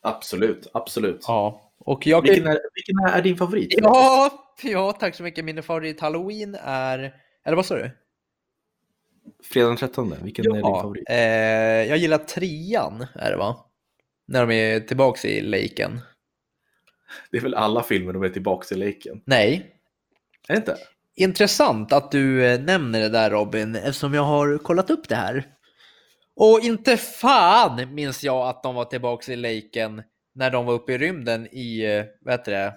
Absolut, 0.01 0.67
absolut. 0.74 1.25
Ja, 1.27 1.71
och 1.86 2.08
jag... 2.08 2.22
Vilken, 2.22 2.48
är, 2.48 2.60
vilken 2.74 2.98
är 3.14 3.22
din 3.22 3.38
favorit? 3.38 3.74
Ja, 3.78 4.32
ja, 4.64 4.92
tack 4.92 5.16
så 5.16 5.24
mycket. 5.24 5.46
Min 5.46 5.64
favorit 5.64 6.02
halloween 6.02 6.58
är... 6.64 7.14
Eller 7.46 7.56
vad 7.56 7.66
sa 7.66 7.76
du? 7.76 7.92
Fredag 9.44 9.68
den 9.68 9.78
13, 9.78 10.14
vilken 10.24 10.46
är 10.46 10.50
din 10.52 10.60
Ja, 10.60 10.82
favorit? 10.82 11.04
eh, 11.10 11.18
jag 11.90 11.98
gillar 11.98 12.18
trean, 12.18 13.06
är 13.16 13.32
det 13.32 13.38
va? 13.38 13.66
När 14.28 14.46
de 14.48 14.54
är 14.56 14.80
tillbaks 14.80 15.26
i 15.26 15.42
leken. 15.42 16.00
Det 17.32 17.38
är 17.38 17.42
väl 17.42 17.54
alla 17.56 17.84
filmer 17.84 18.14
de 18.14 18.24
är 18.24 18.30
tillbaka 18.30 18.76
i 18.76 18.78
leken? 18.78 19.22
Nej. 19.26 19.76
Är 20.48 20.54
det 20.54 20.58
inte? 20.58 20.78
Intressant 21.16 21.94
att 21.94 22.12
du 22.12 22.46
eh, 22.46 22.62
nämner 22.62 23.00
det 23.00 23.10
där 23.10 23.30
Robin, 23.30 23.76
eftersom 23.76 24.14
jag 24.14 24.24
har 24.24 24.58
kollat 24.58 24.90
upp 24.90 25.10
det 25.10 25.16
här. 25.16 25.46
Och 26.36 26.60
inte 26.60 26.98
fan 26.98 27.94
minns 27.94 28.24
jag 28.24 28.48
att 28.48 28.64
de 28.64 28.76
var 28.76 28.86
tillbaks 28.86 29.30
i 29.30 29.36
leken 29.36 30.04
när 30.36 30.52
de 30.52 30.66
var 30.66 30.74
uppe 30.74 30.94
i 30.94 30.98
rymden 30.98 31.48
i, 31.52 31.86
eh, 31.86 32.06
vad 32.22 32.34
heter 32.34 32.52
det, 32.52 32.74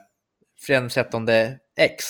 fredag 0.66 0.80
den 0.80 0.88
13 0.88 1.28
X. 1.78 2.04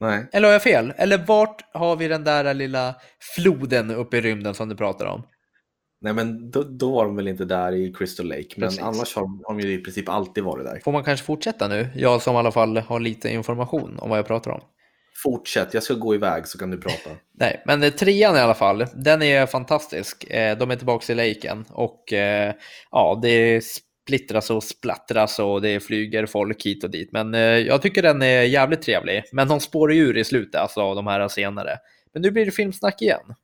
Nej. 0.00 0.26
Eller 0.32 0.48
har 0.48 0.52
jag 0.52 0.62
fel? 0.62 0.92
Eller 0.96 1.18
vart 1.18 1.74
har 1.74 1.96
vi 1.96 2.08
den 2.08 2.24
där 2.24 2.54
lilla 2.54 2.94
floden 3.34 3.90
uppe 3.90 4.16
i 4.16 4.20
rymden 4.20 4.54
som 4.54 4.68
du 4.68 4.76
pratar 4.76 5.06
om? 5.06 5.22
Nej, 6.00 6.12
men 6.12 6.50
då, 6.50 6.62
då 6.62 6.92
var 6.92 7.04
de 7.04 7.16
väl 7.16 7.28
inte 7.28 7.44
där 7.44 7.72
i 7.72 7.92
Crystal 7.92 8.26
Lake, 8.28 8.48
men 8.56 8.68
Precis. 8.68 8.82
annars 8.82 9.14
har 9.14 9.22
de, 9.22 9.42
har 9.44 9.54
de 9.54 9.60
ju 9.60 9.72
i 9.72 9.78
princip 9.78 10.08
alltid 10.08 10.44
varit 10.44 10.64
där. 10.64 10.80
Får 10.84 10.92
man 10.92 11.04
kanske 11.04 11.26
fortsätta 11.26 11.68
nu? 11.68 11.88
Jag 11.94 12.22
som 12.22 12.34
i 12.34 12.38
alla 12.38 12.52
fall 12.52 12.76
har 12.76 13.00
lite 13.00 13.28
information 13.28 13.98
om 13.98 14.10
vad 14.10 14.18
jag 14.18 14.26
pratar 14.26 14.50
om. 14.50 14.60
Fortsätt, 15.22 15.74
jag 15.74 15.82
ska 15.82 15.94
gå 15.94 16.14
iväg 16.14 16.46
så 16.46 16.58
kan 16.58 16.70
du 16.70 16.78
prata. 16.78 17.10
Nej, 17.38 17.62
men 17.66 17.92
trean 17.92 18.36
i 18.36 18.40
alla 18.40 18.54
fall, 18.54 18.86
den 18.94 19.22
är 19.22 19.46
fantastisk. 19.46 20.24
Eh, 20.24 20.58
De 20.58 20.70
är 20.70 20.76
tillbaka 20.76 21.12
i 21.12 21.16
leken 21.16 21.64
och 21.70 22.12
eh, 22.12 22.54
ja, 22.90 23.18
det 23.22 23.64
splittras 24.02 24.50
och 24.50 24.64
splattras 24.64 25.38
och 25.38 25.62
det 25.62 25.80
flyger 25.80 26.26
folk 26.26 26.66
hit 26.66 26.84
och 26.84 26.90
dit. 26.90 27.12
Men 27.12 27.34
eh, 27.34 27.40
jag 27.40 27.82
tycker 27.82 28.02
den 28.02 28.22
är 28.22 28.42
jävligt 28.42 28.82
trevlig. 28.82 29.22
Men 29.32 29.48
de 29.48 29.60
spårar 29.60 29.94
ju 29.94 30.00
ur 30.00 30.18
i 30.18 30.24
slutet, 30.24 30.60
alltså 30.60 30.80
av 30.80 30.96
de 30.96 31.06
här 31.06 31.28
senare. 31.28 31.78
Men 32.12 32.22
nu 32.22 32.30
blir 32.30 32.44
det 32.44 32.50
filmsnack 32.50 33.02
igen. 33.02 33.34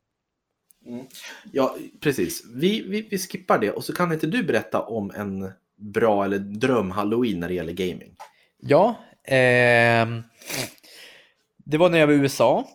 Ja, 1.52 1.76
precis. 2.00 2.44
Vi, 2.54 2.82
vi, 2.88 3.08
vi 3.10 3.18
skippar 3.18 3.58
det 3.58 3.70
och 3.70 3.84
så 3.84 3.92
kan 3.92 4.12
inte 4.12 4.26
du 4.26 4.42
berätta 4.42 4.80
om 4.80 5.10
en 5.16 5.50
bra 5.76 6.24
eller 6.24 6.38
dröm-halloween 6.38 7.40
när 7.40 7.48
det 7.48 7.54
gäller 7.54 7.72
gaming? 7.72 8.16
Ja, 8.60 8.94
ehm, 9.24 10.22
det 11.64 11.78
var 11.78 11.88
när 11.88 11.98
jag 11.98 12.06
var 12.06 12.14
i 12.14 12.16
USA. 12.16 12.68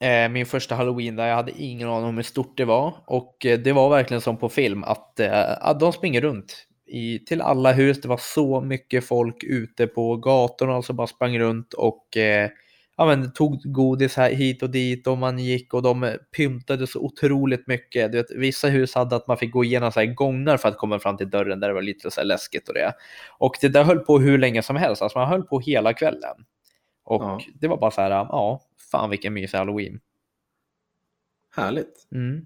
Eh, 0.00 0.28
min 0.28 0.46
första 0.46 0.74
halloween 0.74 1.16
där 1.16 1.26
jag 1.26 1.36
hade 1.36 1.62
ingen 1.62 1.88
aning 1.88 2.08
om 2.08 2.16
hur 2.16 2.22
stort 2.22 2.56
det 2.56 2.64
var. 2.64 2.94
Och 3.06 3.46
eh, 3.46 3.58
det 3.58 3.72
var 3.72 3.90
verkligen 3.90 4.20
som 4.20 4.36
på 4.36 4.48
film 4.48 4.84
att, 4.84 5.20
eh, 5.20 5.52
att 5.60 5.80
de 5.80 5.92
springer 5.92 6.20
runt 6.20 6.66
i, 6.92 7.18
till 7.18 7.40
alla 7.40 7.72
hus. 7.72 8.00
Det 8.00 8.08
var 8.08 8.20
så 8.34 8.60
mycket 8.60 9.04
folk 9.04 9.44
ute 9.44 9.86
på 9.86 10.16
gatorna 10.16 10.82
som 10.82 10.96
bara 10.96 11.06
sprang 11.06 11.38
runt 11.38 11.74
och 11.74 12.16
eh, 12.16 12.50
ja, 12.96 13.06
men, 13.06 13.32
tog 13.32 13.62
godis 13.64 14.16
här, 14.16 14.30
hit 14.30 14.62
och 14.62 14.70
dit 14.70 15.06
och 15.06 15.18
man 15.18 15.38
gick 15.38 15.74
och 15.74 15.82
de 15.82 16.16
pyntade 16.36 16.86
så 16.86 17.00
otroligt 17.00 17.66
mycket. 17.66 18.12
Du 18.12 18.18
vet, 18.18 18.30
vissa 18.30 18.68
hus 18.68 18.94
hade 18.94 19.16
att 19.16 19.26
man 19.26 19.36
fick 19.36 19.52
gå 19.52 19.64
igenom 19.64 19.92
så 19.92 20.00
här 20.00 20.06
gångar 20.06 20.56
för 20.56 20.68
att 20.68 20.78
komma 20.78 20.98
fram 20.98 21.16
till 21.16 21.30
dörren 21.30 21.60
där 21.60 21.68
det 21.68 21.74
var 21.74 21.82
lite 21.82 22.10
så 22.10 22.20
här 22.20 22.26
läskigt 22.26 22.68
och 22.68 22.74
det. 22.74 22.92
Och 23.38 23.54
det 23.60 23.68
där 23.68 23.84
höll 23.84 23.98
på 23.98 24.18
hur 24.18 24.38
länge 24.38 24.62
som 24.62 24.76
helst, 24.76 25.02
alltså 25.02 25.18
man 25.18 25.28
höll 25.28 25.42
på 25.42 25.60
hela 25.60 25.92
kvällen. 25.92 26.36
Och 27.04 27.22
Ja. 27.22 27.40
det 27.60 27.68
var 27.68 27.76
bara 27.76 27.90
så 27.90 28.00
här, 28.00 28.10
ja, 28.10 28.60
fan 28.90 29.10
vilken 29.10 29.34
mysig 29.34 29.58
halloween. 29.58 30.00
Härligt. 31.56 32.08
Mm. 32.12 32.44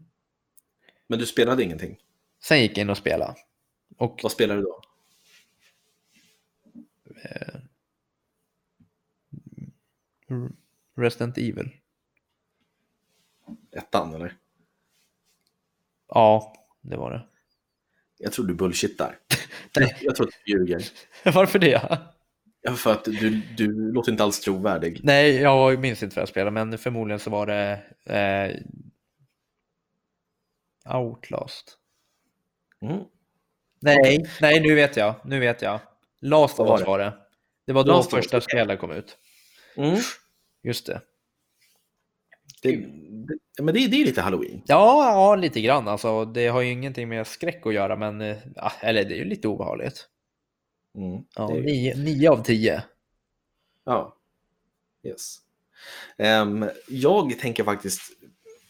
Men 1.08 1.18
du 1.18 1.26
spelade 1.26 1.62
ingenting? 1.62 1.96
Sen 2.42 2.60
gick 2.60 2.70
jag 2.70 2.78
in 2.82 2.90
och 2.90 2.96
spelade. 2.96 3.34
Och 3.96 4.20
Vad 4.22 4.32
spelade 4.32 4.60
du 4.60 4.64
då? 4.64 4.82
Resident 10.96 11.38
Evil. 11.38 11.70
Ettan 13.72 14.14
eller? 14.14 14.34
Ja, 16.08 16.52
det 16.80 16.96
var 16.96 17.10
det. 17.10 17.26
Jag 18.18 18.32
tror 18.32 18.46
du 18.46 18.54
bullshittar. 18.54 19.18
Nej. 19.76 19.96
Jag 20.00 20.16
tror 20.16 20.26
att 20.26 20.32
du 20.44 20.52
ljuger. 20.52 20.82
Varför 21.34 21.58
det? 21.58 21.98
Ja, 22.62 22.74
för 22.74 22.92
att 22.92 23.04
du, 23.04 23.42
du 23.56 23.92
låter 23.92 24.12
inte 24.12 24.24
alls 24.24 24.40
trovärdig. 24.40 25.00
Nej, 25.02 25.36
jag 25.36 25.80
minns 25.80 26.02
inte 26.02 26.16
vad 26.16 26.22
jag 26.22 26.28
spelade, 26.28 26.50
men 26.50 26.78
förmodligen 26.78 27.20
så 27.20 27.30
var 27.30 27.46
det 27.46 27.82
eh, 28.04 28.56
Outlast. 30.96 31.78
Mm. 32.80 33.04
Nej, 33.86 34.26
nej, 34.40 34.60
nu 34.60 34.74
vet 34.74 34.96
jag. 34.96 35.14
Nu 35.24 35.40
vet 35.40 35.62
jag. 35.62 35.80
Last 36.20 36.60
of 36.60 36.70
Us 36.70 36.80
det? 36.80 36.86
var 36.86 36.98
det. 36.98 37.12
Det 37.66 37.72
var 37.72 37.84
då 37.84 37.92
Last 37.92 38.10
första 38.10 38.40
spelet 38.40 38.80
kom 38.80 38.90
ut. 38.90 39.18
Mm. 39.76 39.98
Just 40.62 40.86
det. 40.86 41.00
Det, 42.62 42.76
det, 43.56 43.62
men 43.62 43.74
det, 43.74 43.86
det 43.86 43.96
är 44.02 44.04
lite 44.04 44.20
halloween. 44.20 44.62
Ja, 44.66 45.10
ja, 45.12 45.36
lite 45.36 45.60
grann. 45.60 45.88
Alltså, 45.88 46.24
det 46.24 46.46
har 46.46 46.60
ju 46.60 46.70
ingenting 46.70 47.08
med 47.08 47.26
skräck 47.26 47.66
att 47.66 47.74
göra, 47.74 47.96
men 47.96 48.20
eh, 48.20 48.36
ja, 48.54 48.72
eller 48.80 49.04
det 49.04 49.14
är 49.14 49.18
ju 49.18 49.24
lite 49.24 49.48
obehagligt. 49.48 50.08
Mm. 50.98 51.22
Ja, 51.36 51.56
är- 51.56 51.60
nio, 51.60 51.96
nio 51.96 52.30
av 52.30 52.42
tio. 52.42 52.82
Ja. 53.84 54.16
Yes. 55.02 55.38
Ehm, 56.18 56.68
jag 56.88 57.38
tänker 57.38 57.64
faktiskt 57.64 58.02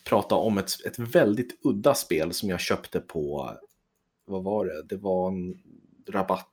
prata 0.05 0.35
om 0.35 0.59
ett, 0.59 0.87
ett 0.87 0.99
väldigt 0.99 1.59
udda 1.65 1.95
spel 1.95 2.33
som 2.33 2.49
jag 2.49 2.61
köpte 2.61 3.01
på, 3.01 3.53
vad 4.27 4.45
var 4.45 4.65
det? 4.67 4.83
Det 4.83 4.97
var 4.97 5.29
en 5.29 5.59
rabatt 6.09 6.49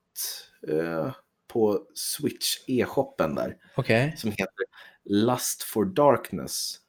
eh, 0.67 1.11
på 1.47 1.79
Switch 1.93 2.57
e-shoppen 2.67 3.35
där 3.35 3.57
Okej. 3.77 4.13
som 4.17 4.29
heter 4.31 4.65
Lust 5.03 5.63
for 5.63 5.85
Darkness. 5.85 6.79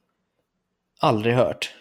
Aldrig 1.00 1.34
hört. 1.34 1.74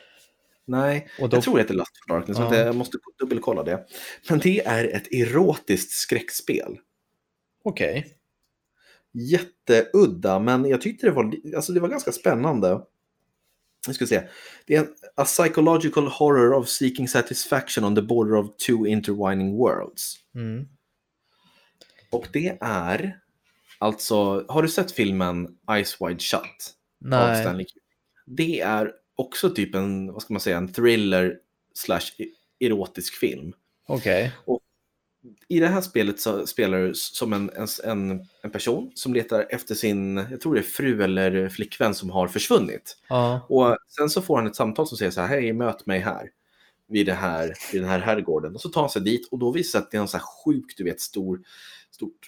Nej, 0.66 1.08
då- 1.20 1.28
jag 1.32 1.44
tror 1.44 1.56
det 1.56 1.62
heter 1.62 1.74
Lust 1.74 1.92
for 2.08 2.14
Darkness, 2.14 2.38
Ja. 2.38 2.56
jag 2.56 2.76
måste 2.76 2.98
dubbelkolla 3.20 3.64
det. 3.64 3.86
Men 4.30 4.40
det 4.40 4.66
är 4.66 4.86
ett 4.96 5.08
erotiskt 5.14 5.92
skräckspel. 5.92 6.80
Okej. 7.64 8.18
jätteudda, 9.16 10.40
men 10.40 10.66
jag 10.66 10.82
tyckte 10.82 11.06
det 11.08 11.12
var, 11.12 11.34
alltså 11.56 11.74
det 11.74 11.80
var 11.80 11.88
ganska 11.90 12.12
spännande. 12.12 12.82
Jag 13.86 13.96
ska 13.96 14.08
se. 14.08 14.24
Det 14.66 14.76
är 14.76 14.80
en 14.80 14.94
a 15.16 15.26
psychological 15.26 16.08
horror 16.08 16.54
of 16.54 16.70
seeking 16.70 17.08
satisfaction 17.08 17.84
on 17.84 17.96
the 17.96 18.02
border 18.02 18.36
of 18.36 18.58
two 18.58 18.88
intertwining 18.88 19.58
worlds. 19.58 20.16
Mm. 20.36 20.68
Och 22.12 22.28
det 22.34 22.58
är 22.62 23.20
alltså, 23.80 24.46
har 24.48 24.62
du 24.62 24.70
sett 24.70 24.92
filmen 24.92 25.58
Eyes 25.72 26.02
Wide 26.02 26.20
Shut? 26.20 26.74
Nej. 27.00 27.42
Stanley. 27.42 27.66
Det 28.26 28.60
är 28.60 28.92
också 29.16 29.50
typ 29.50 29.76
en, 29.76 30.14
vad 30.14 30.22
ska 30.22 30.34
man 30.34 30.42
säga, 30.42 30.58
en 30.58 30.74
thriller 30.74 31.40
slash 31.74 32.12
erotisk 32.60 33.14
film. 33.14 33.54
Okej. 33.88 34.32
I 35.48 35.60
det 35.60 35.68
här 35.68 35.82
spelet 35.82 36.20
så 36.20 36.48
spelar 36.48 36.80
du 36.80 36.94
som 36.94 37.34
en, 37.34 37.52
en, 37.84 38.28
en, 38.44 38.52
person 38.52 38.92
som 38.96 39.14
letar 39.14 39.46
efter 39.50 39.76
sin, 39.76 40.18
jag 40.32 40.42
tror 40.42 40.54
det 40.54 40.60
är 40.60 40.64
fru 40.64 41.04
eller 41.04 41.50
flickvän 41.50 41.96
som 41.96 42.10
har 42.10 42.28
försvunnit. 42.28 42.98
Ja. 43.10 43.46
Och 43.50 43.78
sen 43.88 44.10
så 44.10 44.22
får 44.22 44.38
han 44.38 44.48
ett 44.48 44.56
samtal 44.56 44.88
som 44.88 44.98
säger 44.98 45.12
så 45.12 45.22
här, 45.22 45.28
hej 45.28 45.54
möt 45.54 45.86
mig 45.86 46.00
här. 46.00 46.30
Vid, 46.88 47.06
det 47.06 47.14
här, 47.14 47.54
vid 47.72 47.82
den 47.82 47.90
här 47.90 48.00
herrgården. 48.00 48.56
Och 48.56 48.62
så 48.62 48.70
tar 48.70 48.82
han 48.82 48.90
sig 48.90 49.02
dit 49.02 49.28
och 49.32 49.40
då 49.40 49.52
visar 49.52 49.80
det 49.80 49.86
att 49.86 49.92
det 49.92 49.98
är 49.98 50.02
en 50.02 50.08
så 50.08 50.18
här 50.18 50.26
sjukt, 50.46 50.78
du 50.78 50.84
vet, 50.84 51.02
stor, 51.02 51.42
stort, 51.92 52.20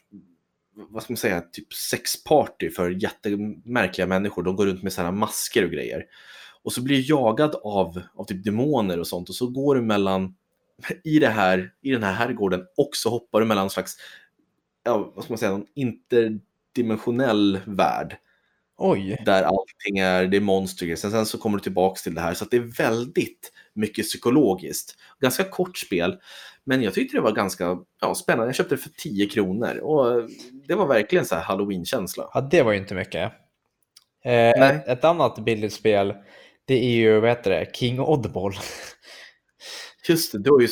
vad 0.75 1.03
ska 1.03 1.13
man 1.13 1.17
säga, 1.17 1.41
typ 1.41 1.73
sexparty 1.73 2.69
för 2.69 2.89
jättemärkliga 2.89 4.07
människor. 4.07 4.43
De 4.43 4.55
går 4.55 4.65
runt 4.65 4.83
med 4.83 4.93
så 4.93 5.01
här 5.01 5.11
masker 5.11 5.65
och 5.65 5.71
grejer. 5.71 6.05
Och 6.63 6.73
så 6.73 6.81
blir 6.81 6.97
du 6.97 7.03
jagad 7.03 7.55
av, 7.63 8.01
av 8.15 8.25
typ 8.25 8.43
demoner 8.43 8.99
och 8.99 9.07
sånt 9.07 9.29
och 9.29 9.35
så 9.35 9.47
går 9.47 9.75
du 9.75 9.81
mellan, 9.81 10.35
i, 11.03 11.19
det 11.19 11.27
här, 11.27 11.73
i 11.81 11.91
den 11.91 12.03
här 12.03 12.13
herrgården 12.13 12.65
och 12.77 12.89
så 12.93 13.09
hoppar 13.09 13.39
du 13.39 13.45
mellan 13.45 13.63
en 13.63 13.69
slags, 13.69 13.95
ja, 14.83 15.11
vad 15.15 15.23
ska 15.23 15.33
man 15.33 15.37
säga, 15.37 15.51
en 15.51 15.67
interdimensionell 15.75 17.59
värld 17.65 18.17
Oj. 18.77 19.17
där 19.25 19.43
allting 19.43 19.97
är, 19.97 20.25
det 20.25 20.37
är 20.37 20.41
monster. 20.41 20.95
Sen, 20.95 21.11
sen 21.11 21.25
så 21.25 21.37
kommer 21.37 21.57
du 21.57 21.63
tillbaks 21.63 22.03
till 22.03 22.15
det 22.15 22.21
här. 22.21 22.33
Så 22.33 22.45
det 22.45 22.57
är 22.57 22.77
väldigt 22.77 23.51
mycket 23.73 24.05
psykologiskt. 24.05 24.95
Ganska 25.19 25.43
kort 25.43 25.77
spel, 25.77 26.19
men 26.63 26.81
jag 26.81 26.93
tyckte 26.93 27.17
det 27.17 27.21
var 27.21 27.31
ganska 27.31 27.77
ja, 28.01 28.15
spännande. 28.15 28.47
Jag 28.47 28.55
köpte 28.55 28.75
det 28.75 28.81
för 28.81 28.89
10 28.89 29.29
kronor 29.29 29.77
och 29.77 30.29
det 30.67 30.75
var 30.75 30.87
verkligen 30.87 31.25
så 31.25 31.35
här 31.35 31.43
halloween-känsla. 31.43 32.29
Ja, 32.33 32.41
det 32.41 32.63
var 32.63 32.71
ju 32.71 32.77
inte 32.77 32.95
mycket. 32.95 33.31
Eh, 34.23 34.49
ett, 34.49 34.87
ett 34.87 35.03
annat 35.03 35.39
billigt 35.39 35.73
spel, 35.73 36.13
det 36.65 36.85
är 36.85 36.95
ju, 36.95 37.19
vad 37.19 37.29
heter 37.29 37.51
det, 37.51 37.75
King 37.75 37.99
Oddball. 37.99 38.53
Just 40.09 40.31
det, 40.31 40.39
du 40.39 40.51
har 40.51 40.61
ju 40.61 40.67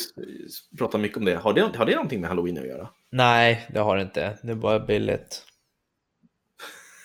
pratat 0.78 1.00
mycket 1.00 1.18
om 1.18 1.24
det. 1.24 1.36
Har, 1.36 1.52
det. 1.52 1.76
har 1.76 1.86
det 1.86 1.94
någonting 1.94 2.20
med 2.20 2.28
halloween 2.30 2.58
att 2.58 2.66
göra? 2.66 2.88
Nej, 3.10 3.66
det 3.72 3.78
har 3.78 3.96
det 3.96 4.02
inte. 4.02 4.38
Det 4.42 4.50
är 4.50 4.54
bara 4.54 4.80
billigt. 4.80 5.42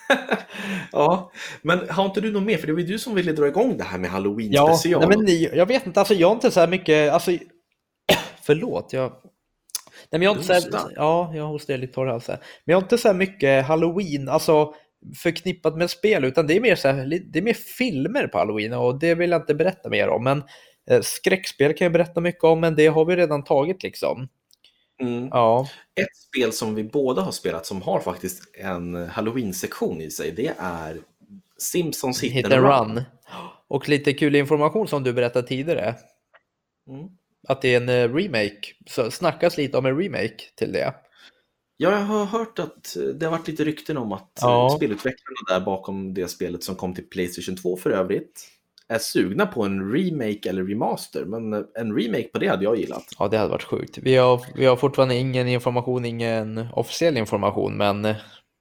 ja, 0.91 1.31
men 1.61 1.89
har 1.89 2.05
inte 2.05 2.21
du 2.21 2.31
något 2.31 2.43
mer? 2.43 2.57
För 2.57 2.67
det 2.67 2.73
var 2.73 2.79
ju 2.79 2.85
du 2.85 2.99
som 2.99 3.15
ville 3.15 3.31
dra 3.31 3.47
igång 3.47 3.77
det 3.77 3.83
här 3.83 3.97
med 3.97 4.09
halloween 4.11 4.51
Ja, 4.51 4.77
special. 4.77 5.09
nej, 5.09 5.17
men 5.17 5.57
jag 5.57 5.65
vet 5.65 5.85
inte, 5.85 5.99
alltså 5.99 6.13
jag 6.13 6.27
har 6.27 6.35
inte 6.35 6.51
så 6.51 6.59
här 6.59 6.67
mycket, 6.67 7.13
alltså, 7.13 7.31
förlåt, 8.43 8.93
jag... 8.93 9.11
Nej, 10.11 10.19
men 10.19 10.21
jag 10.21 10.29
har 10.29 10.35
inte 10.35 10.61
så 10.61 10.77
här, 10.77 10.93
ja, 10.95 11.31
jag 11.35 11.47
hostar 11.47 11.77
lite 11.77 11.93
torr 11.93 12.07
här. 12.07 12.21
Men 12.27 12.39
jag 12.65 12.75
har 12.77 12.81
inte 12.81 12.97
så 12.97 13.07
här 13.07 13.15
mycket 13.15 13.65
halloween, 13.65 14.29
alltså 14.29 14.73
förknippat 15.17 15.77
med 15.77 15.89
spel, 15.89 16.25
utan 16.25 16.47
det 16.47 16.55
är 16.55 16.61
mer 16.61 16.75
så 16.75 16.87
här, 16.87 17.21
det 17.31 17.39
är 17.39 17.43
mer 17.43 17.53
filmer 17.53 18.27
på 18.27 18.37
halloween 18.37 18.73
och 18.73 18.99
det 18.99 19.15
vill 19.15 19.31
jag 19.31 19.41
inte 19.41 19.55
berätta 19.55 19.89
mer 19.89 20.09
om. 20.09 20.23
Men 20.23 20.43
skräckspel 21.01 21.73
kan 21.73 21.85
jag 21.85 21.93
berätta 21.93 22.21
mycket 22.21 22.43
om, 22.43 22.59
men 22.59 22.75
det 22.75 22.87
har 22.87 23.05
vi 23.05 23.15
redan 23.15 23.43
tagit 23.43 23.83
liksom. 23.83 24.27
Mm. 25.01 25.27
Ja, 25.31 25.67
Ett 26.01 26.17
spel 26.17 26.53
som 26.53 26.75
vi 26.75 26.83
båda 26.83 27.21
har 27.21 27.31
spelat 27.31 27.65
som 27.65 27.81
har 27.81 27.99
faktiskt 27.99 28.55
en 28.55 28.95
halloween-sektion 28.95 30.01
i 30.01 30.11
sig, 30.11 30.31
det 30.31 30.53
är 30.57 30.97
Simpsons 31.57 32.23
Hit, 32.23 32.33
hit 32.33 32.45
and 32.45 32.53
Run. 32.53 32.95
run. 32.95 33.03
Och 33.67 33.89
lite 33.89 34.13
kul 34.13 34.35
information 34.35 34.87
som 34.87 35.03
du 35.03 35.13
berättade 35.13 35.47
tidigare. 35.47 35.95
Mm. 36.89 37.07
Att 37.47 37.61
det 37.61 37.73
är 37.73 37.77
en 37.77 37.89
eh, 37.89 38.15
remake, 38.15 38.59
så 38.87 39.11
snackas 39.11 39.57
lite 39.57 39.77
om 39.77 39.85
en 39.85 39.97
remake 39.97 40.43
till 40.55 40.71
det. 40.71 40.93
Ja, 41.77 41.91
jag 41.91 41.97
har 41.97 42.25
hört 42.25 42.59
att 42.59 42.95
eh, 42.95 43.03
det 43.03 43.25
har 43.25 43.31
varit 43.31 43.47
lite 43.47 43.63
rykten 43.63 43.97
om 43.97 44.11
att 44.11 44.31
ja. 44.41 44.73
spelutvecklarna 44.77 45.59
där 45.59 45.65
bakom 45.65 46.13
det 46.13 46.27
spelet 46.27 46.63
som 46.63 46.75
kom 46.75 46.95
till 46.95 47.09
Playstation 47.09 47.55
2 47.55 47.77
för 47.77 47.89
övrigt 47.89 48.47
är 48.89 48.97
sugna 48.99 49.45
på 49.45 49.63
en 49.63 49.91
remake 49.91 50.49
eller 50.49 50.63
remaster. 50.63 51.25
Men 51.25 51.53
en 51.53 51.95
remake 51.99 52.27
på 52.33 52.39
det 52.39 52.47
hade 52.47 52.63
jag 52.63 52.77
gillat. 52.77 53.05
Ja, 53.19 53.27
det 53.27 53.37
hade 53.37 53.49
varit 53.49 53.63
sjukt. 53.63 53.97
Vi 53.97 54.15
har, 54.15 54.41
vi 54.55 54.65
har 54.65 54.75
fortfarande 54.75 55.15
ingen 55.15 55.47
information, 55.47 56.05
ingen 56.05 56.67
officiell 56.73 57.17
information, 57.17 57.77
men 57.77 58.05
eh, 58.05 58.15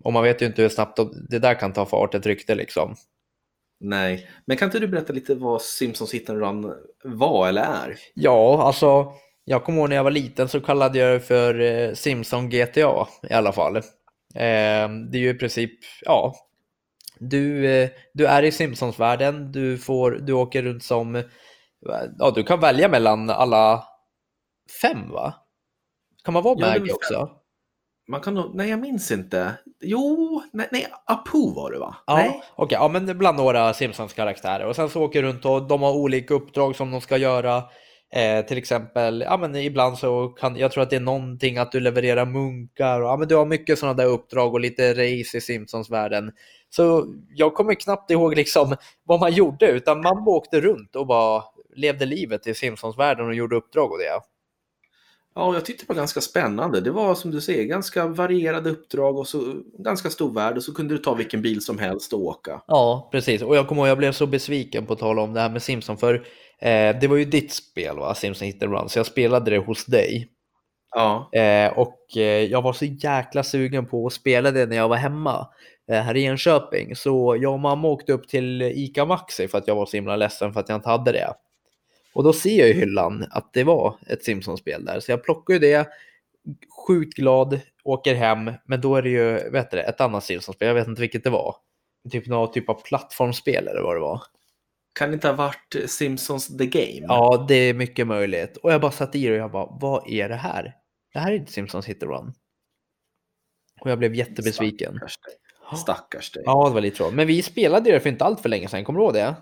och 0.05 0.13
man 0.13 0.23
vet 0.23 0.43
ju 0.43 0.47
inte 0.47 0.63
hur 0.63 0.69
snabbt 0.69 0.99
det 1.29 1.39
där 1.39 1.55
kan 1.55 1.73
ta 1.73 1.87
fart, 1.87 2.15
ett 2.15 2.27
rykte 2.27 2.55
liksom. 2.55 2.95
Nej, 3.81 4.29
men 4.45 4.57
kan 4.57 4.67
inte 4.67 4.79
du 4.79 4.89
berätta 4.89 5.13
lite 5.13 5.35
vad 5.35 5.63
Simpsons 5.63 6.15
Hit 6.15 6.31
and 6.31 6.41
Run 6.41 6.75
var 7.05 7.49
eller 7.49 7.63
är? 7.63 7.97
Ja, 8.15 8.63
alltså, 8.63 9.13
jag 9.45 9.65
kommer 9.65 9.79
ihåg 9.79 9.89
när 9.89 9.97
jag 9.97 10.05
var 10.05 10.11
liten 10.11 10.49
så 10.49 10.61
kallade 10.61 10.99
jag 10.99 11.13
det 11.13 11.21
för 11.21 11.61
eh, 11.61 11.95
Simpson 11.95 12.49
GTA 12.51 13.07
i 13.31 13.33
alla 13.33 13.53
fall. 13.53 13.77
Eh, 13.77 13.83
det 15.11 15.19
är 15.19 15.19
ju 15.19 15.31
i 15.31 15.35
princip, 15.35 15.73
ja, 16.05 16.35
du, 17.21 17.67
eh, 17.71 17.91
du 18.15 18.27
är 18.27 18.43
i 18.43 18.53
Simpsons-världen, 18.53 19.53
du, 19.53 19.79
får, 19.79 20.11
du 20.11 20.33
åker 20.33 20.63
runt 20.63 20.85
som, 20.85 21.23
ja, 22.19 22.31
du 22.35 22.43
kan 22.43 22.61
välja 22.61 22.89
mellan 22.89 23.31
alla 23.31 23.85
fem 24.83 25.11
va? 25.11 25.35
Kan 26.25 26.35
man 26.35 26.43
vara 26.43 26.57
Ja, 26.59 26.67
Maggie 26.67 26.93
också? 26.93 27.31
Man 28.11 28.21
kan 28.21 28.35
nog, 28.35 28.55
nej 28.55 28.71
jag 28.71 28.81
minns 28.81 29.11
inte. 29.11 29.53
Jo, 29.81 30.43
nej, 30.53 30.69
nej 30.73 30.87
Apu 31.07 31.55
var 31.55 31.73
det 31.73 31.79
va? 31.79 31.97
Ja, 32.07 32.43
okej, 32.57 32.79
ja, 32.81 32.89
men 32.89 33.19
bland 33.19 33.39
några 33.39 33.73
Simpsons-karaktärer. 33.73 34.67
Och 34.67 34.77
sen 34.77 34.89
så 34.89 35.03
åker 35.03 35.23
runt 35.23 35.45
och 35.45 35.69
de 35.69 35.83
har 35.83 35.93
olika 35.93 36.35
uppdrag 36.35 36.77
som 36.77 36.91
de 36.91 37.01
ska 37.01 37.17
göra. 37.17 37.63
Eh, 38.13 38.47
till 38.47 38.59
exempel, 38.59 39.21
ja 39.27 39.37
men 39.37 39.57
ibland 39.57 39.99
så 39.99 40.29
kan, 40.29 40.57
jag 40.57 40.73
tror 40.73 40.83
att 40.83 40.91
det 40.91 40.97
är 40.97 41.01
någonting 41.01 41.59
att 41.59 41.73
du 41.73 41.81
levererar 41.81 42.27
munkar 42.27 43.01
och 43.01 43.09
ja 43.09 43.17
men 43.17 43.29
du 43.29 43.37
har 43.37 43.47
mycket 43.47 43.79
sådana 43.79 43.95
där 43.95 44.07
uppdrag 44.07 44.55
och 44.55 44.61
lite 44.61 44.93
race 44.93 45.37
i 45.37 45.41
Simpsons-världen. 45.41 46.33
Så 46.71 47.15
jag 47.35 47.55
kommer 47.55 47.75
knappt 47.75 48.11
ihåg 48.11 48.37
liksom 48.37 48.77
vad 49.05 49.21
man 49.21 49.33
gjorde 49.33 49.71
utan 49.71 50.01
man 50.01 50.29
åkte 50.29 50.61
runt 50.61 50.97
och 50.97 51.07
bara 51.07 51.43
levde 51.77 52.07
livet 52.07 52.47
i 52.47 52.55
Simpsons-världen 52.55 53.27
och 53.27 53.35
gjorde 53.35 53.57
uppdrag 53.57 53.93
och 53.93 53.99
det. 53.99 54.21
Ja, 55.35 55.55
jag 55.55 55.65
tyckte 55.65 55.85
det 55.85 55.89
var 55.89 55.97
ganska 55.97 56.21
spännande. 56.21 56.81
Det 56.81 56.91
var 56.91 57.15
som 57.15 57.31
du 57.31 57.41
säger 57.41 57.65
ganska 57.65 58.07
varierade 58.07 58.71
uppdrag 58.71 59.19
och 59.19 59.29
så 59.29 59.55
ganska 59.79 60.11
stor 60.11 60.33
värld 60.33 60.57
och 60.57 60.63
så 60.63 60.75
kunde 60.75 60.95
du 60.95 60.99
ta 60.99 61.15
vilken 61.15 61.43
bil 61.43 61.61
som 61.61 61.79
helst 61.79 62.13
och 62.13 62.21
åka. 62.21 62.63
Ja, 62.67 63.09
precis. 63.13 63.43
Och 63.43 63.57
jag 63.57 63.69
kommer 63.69 63.83
ihåg, 63.83 63.89
jag 63.89 63.99
blev 63.99 64.13
så 64.13 64.27
besviken 64.27 64.87
på 64.87 64.93
att 64.93 64.99
tala 64.99 65.23
om 65.23 65.35
det 65.35 65.41
här 65.41 65.51
med 65.51 65.63
Simpson, 65.63 65.99
för 65.99 66.15
eh, 66.61 66.99
det 67.01 67.07
var 67.09 67.17
ju 67.17 67.25
ditt 67.25 67.53
spel, 67.53 67.97
va? 67.97 68.15
Simpson 68.15 68.47
Hit 68.47 68.63
and 68.63 68.73
Run, 68.73 68.89
så 68.89 68.99
jag 68.99 69.07
spelade 69.07 69.51
det 69.51 69.59
hos 69.59 69.87
dig. 69.87 70.29
Ja, 70.99 71.31
Eh, 71.33 71.79
och 71.79 72.17
eh, 72.17 72.45
jag 72.45 72.63
var 72.63 72.73
så 72.73 72.85
jäkla 72.85 73.43
sugen 73.43 73.87
på 73.87 74.07
att 74.07 74.13
spela 74.13 74.51
det 74.51 74.67
när 74.67 74.77
jag 74.77 74.89
var 74.89 74.97
hemma 74.97 75.49
eh, 75.91 76.01
här 76.01 76.17
i 76.17 76.25
Enköping. 76.25 76.97
Så 76.97 77.37
jag 77.41 77.53
och 77.53 77.61
mamma 77.61 77.89
åkte 77.89 78.13
upp 78.13 78.29
till 78.29 78.63
ICA 78.63 79.05
Maxi 79.05 79.49
för 79.49 79.59
att 79.59 79.69
jag 79.69 79.75
var 79.75 79.87
så 79.87 79.97
himla 79.97 80.17
ledsen 80.17 80.53
för 80.53 80.61
att 80.61 80.69
jag 80.69 80.77
inte 80.77 80.89
hade 80.89 81.13
det. 81.13 81.35
Och 82.15 82.25
då 82.25 82.33
ser 82.33 82.59
jag 82.59 82.69
i 82.69 82.73
hyllan 82.73 83.27
att 83.31 83.53
det 83.53 83.65
var 83.65 83.97
ett 84.07 84.25
Simpsons-spel 84.25 84.85
där, 84.85 85.01
så 85.01 85.13
jag 85.13 85.25
plockar 85.25 85.55
ju 85.55 85.61
det, 85.61 85.89
sjukt 86.87 87.15
glad, 87.17 87.61
åker 87.85 88.15
hem, 88.15 88.53
men 88.65 88.81
då 88.81 88.97
är 88.97 89.03
det 89.03 89.11
ju 89.11 89.51
vet 89.51 89.71
du, 89.71 89.81
ett 89.81 90.01
annat 90.01 90.25
Simpsons-spel, 90.25 90.69
jag 90.69 90.75
vet 90.75 90.89
inte 90.89 91.01
vilket 91.01 91.25
det 91.25 91.31
var. 91.31 91.57
Typ 92.11 92.27
någon 92.27 92.53
typ 92.53 92.69
av 92.69 92.83
plattformsspel 92.85 93.69
eller 93.69 93.83
vad 93.83 93.97
det 93.97 94.01
var. 94.01 94.23
kan 94.99 95.09
det 95.11 95.15
inte 95.15 95.29
ha 95.29 95.35
varit 95.35 95.77
Simpsons 95.87 96.57
The 96.59 96.67
Game? 96.67 97.07
Ja, 97.09 97.45
det 97.49 97.55
är 97.55 97.75
mycket 97.75 98.07
möjligt. 98.07 98.57
Och 98.57 98.73
jag 98.73 98.81
bara 98.81 98.93
satt 98.93 99.15
i 99.15 99.27
det 99.27 99.33
och 99.33 99.39
jag 99.39 99.51
bara, 99.51 99.79
vad 99.81 100.11
är 100.11 100.29
det 100.29 100.35
här? 100.35 100.75
Det 101.19 101.23
här 101.23 101.33
är 101.33 101.37
inte 101.37 101.53
Simpsons 101.53 101.87
Hit 101.87 102.03
and 102.03 102.13
Run. 102.13 102.33
Och 103.81 103.91
jag 103.91 103.99
blev 103.99 104.15
jättebesviken. 104.15 104.95
Stackars 104.95 105.19
dig. 105.19 105.79
Stackars 105.79 106.31
dig. 106.31 106.43
Ja, 106.47 106.69
det 106.69 106.75
var 106.75 106.81
lite 106.81 106.97
tråkigt. 106.97 107.17
Men 107.17 107.27
vi 107.27 107.43
spelade 107.43 107.91
det 107.91 108.01
för 108.01 108.09
inte 108.09 108.25
allt 108.25 108.41
för 108.41 108.49
länge 108.49 108.69
sedan, 108.69 108.85
kommer 108.85 108.99
du 108.99 109.05
ihåg 109.05 109.15
det? 109.15 109.37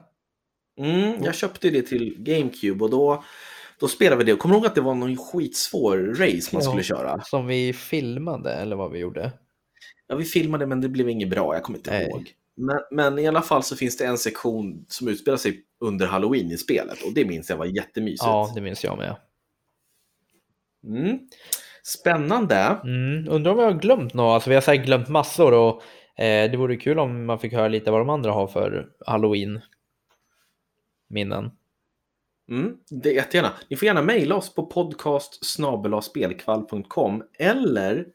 Mm, 0.79 1.25
jag 1.25 1.35
köpte 1.35 1.71
det 1.71 1.83
till 1.83 2.15
GameCube 2.19 2.85
och 2.85 2.91
då, 2.91 3.25
då 3.81 3.89
spelade 3.89 4.25
vi 4.25 4.31
det. 4.33 4.37
Kommer 4.37 4.55
du 4.55 4.59
ihåg 4.59 4.67
att 4.67 4.75
det 4.75 4.81
var 4.81 4.95
någon 4.95 5.17
skitsvår 5.17 5.97
race 5.97 6.51
man 6.53 6.63
Ja. 6.63 6.71
skulle 6.71 6.83
köra? 6.83 7.21
Som 7.23 7.47
vi 7.47 7.73
filmade, 7.73 8.53
eller 8.53 8.77
vad 8.77 8.93
vi 8.93 8.99
gjorde. 8.99 9.33
Ja, 10.07 10.17
vi 10.17 10.25
filmade 10.25 10.67
men 10.67 10.81
det 10.81 10.89
blev 10.89 11.09
inget 11.09 11.31
bra, 11.31 11.55
jag 11.55 11.63
kommer 11.63 11.79
inte 11.79 11.91
Nej. 11.91 12.09
ihåg. 12.09 12.33
Men, 12.55 12.79
men 12.91 13.19
i 13.19 13.27
alla 13.27 13.43
fall 13.43 13.63
så 13.63 13.77
finns 13.77 13.97
det 13.97 14.05
en 14.07 14.19
sektion 14.19 14.85
som 14.89 15.09
utspelar 15.09 15.39
sig 15.39 15.65
under 15.81 16.07
Halloween 16.07 16.51
i 16.51 16.57
spelet 16.57 17.03
och 17.03 17.13
det 17.15 17.25
minns 17.25 17.51
jag 17.51 17.57
var 17.57 17.67
jättemysigt. 17.67 18.23
Ja, 18.25 18.53
det 18.55 18.61
minns 18.61 18.85
jag 18.85 18.99
med. 18.99 19.17
Mm. 20.87 21.19
Spännande. 21.87 22.81
Mm, 22.85 23.29
undrar 23.29 23.53
om 23.53 23.59
vi 23.59 23.65
har 23.65 23.73
glömt 23.73 24.15
något? 24.15 24.35
Alltså 24.35 24.51
vi 24.51 24.57
har 24.57 24.63
säkert 24.63 24.87
glömt 24.87 25.09
massor 25.09 25.55
och 25.55 25.83
eh, 26.23 26.51
det 26.51 26.57
vore 26.57 26.77
kul 26.77 26.99
om 26.99 27.27
man 27.27 27.39
fick 27.39 27.53
höra 27.53 27.69
lite 27.69 27.91
vad 27.91 28.01
de 28.01 28.11
andra 28.11 28.33
har 28.33 28.47
för 28.47 28.89
Halloween-minnen. 29.07 31.51
Mm, 32.49 32.77
det 32.91 33.11
är 33.11 33.15
jättegärna. 33.15 33.53
Ni 33.69 33.77
får 33.77 33.87
gärna 33.87 34.03
mejla 34.03 34.35
oss 34.35 34.55
på 34.55 34.67
podcast 34.67 35.45
eller 37.39 38.07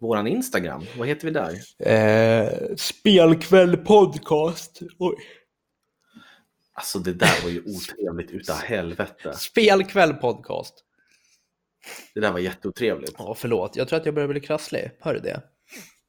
våran 0.00 0.26
Instagram. 0.26 0.84
Vad 0.98 1.08
heter 1.08 1.26
vi 1.26 1.32
där? 1.32 1.54
Eh, 1.78 2.48
spelkväll 2.76 3.76
podcast. 3.76 4.80
Oj. 4.98 5.14
Alltså 6.72 6.98
det 6.98 7.12
där 7.12 7.42
var 7.42 7.50
ju 7.50 7.60
otrevligt 7.60 8.30
utav 8.30 8.56
helvete. 8.56 9.32
Spelkväll 9.32 10.14
podcast. 10.14 10.84
Det 12.14 12.20
där 12.20 12.32
var 12.32 12.38
jätteotrevligt. 12.38 13.14
Ja, 13.18 13.34
förlåt. 13.34 13.76
Jag 13.76 13.88
tror 13.88 13.98
att 13.98 14.06
jag 14.06 14.14
börjar 14.14 14.28
bli 14.28 14.40
krasslig. 14.40 14.90
Hör 15.00 15.14
du 15.14 15.20
det? 15.20 15.40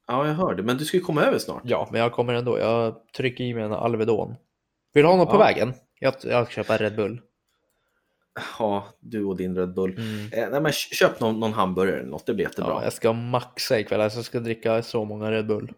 Ja, 0.06 0.26
jag 0.26 0.34
hörde. 0.34 0.62
Men 0.62 0.76
du 0.76 0.84
ska 0.84 0.96
ju 0.96 1.02
komma 1.02 1.22
över 1.22 1.38
snart. 1.38 1.62
Ja, 1.64 1.88
men 1.92 2.00
jag 2.00 2.12
kommer 2.12 2.34
ändå. 2.34 2.58
Jag 2.58 2.94
trycker 3.16 3.44
i 3.44 3.54
mig 3.54 3.62
en 3.64 3.72
Alvedon. 3.72 4.34
Vill 4.94 5.02
du 5.02 5.08
ha 5.08 5.16
något 5.16 5.28
på 5.30 5.34
Ja. 5.34 5.38
vägen? 5.38 5.74
Jag, 6.00 6.14
jag 6.22 6.50
köper 6.50 6.78
Red 6.78 6.96
Bull. 6.96 7.20
Ja, 8.58 8.88
du 9.00 9.24
och 9.24 9.36
din 9.36 9.56
Red 9.56 9.74
Bull. 9.74 9.98
Mm. 9.98 10.54
Eh, 10.54 10.60
nej, 10.60 10.72
köp 10.72 11.20
någon, 11.20 11.40
någon 11.40 11.52
hamburgare 11.52 11.98
eller 11.98 12.10
något, 12.10 12.26
det 12.26 12.34
blir 12.34 12.44
jättebra. 12.44 12.70
Ja, 12.70 12.84
jag 12.84 12.92
ska 12.92 13.12
maxa 13.12 13.78
ikväll. 13.78 14.00
Alltså 14.00 14.18
jag 14.18 14.24
ska 14.26 14.40
dricka 14.40 14.82
så 14.82 15.04
många 15.04 15.30
Red 15.30 15.46
Bull. 15.46 15.72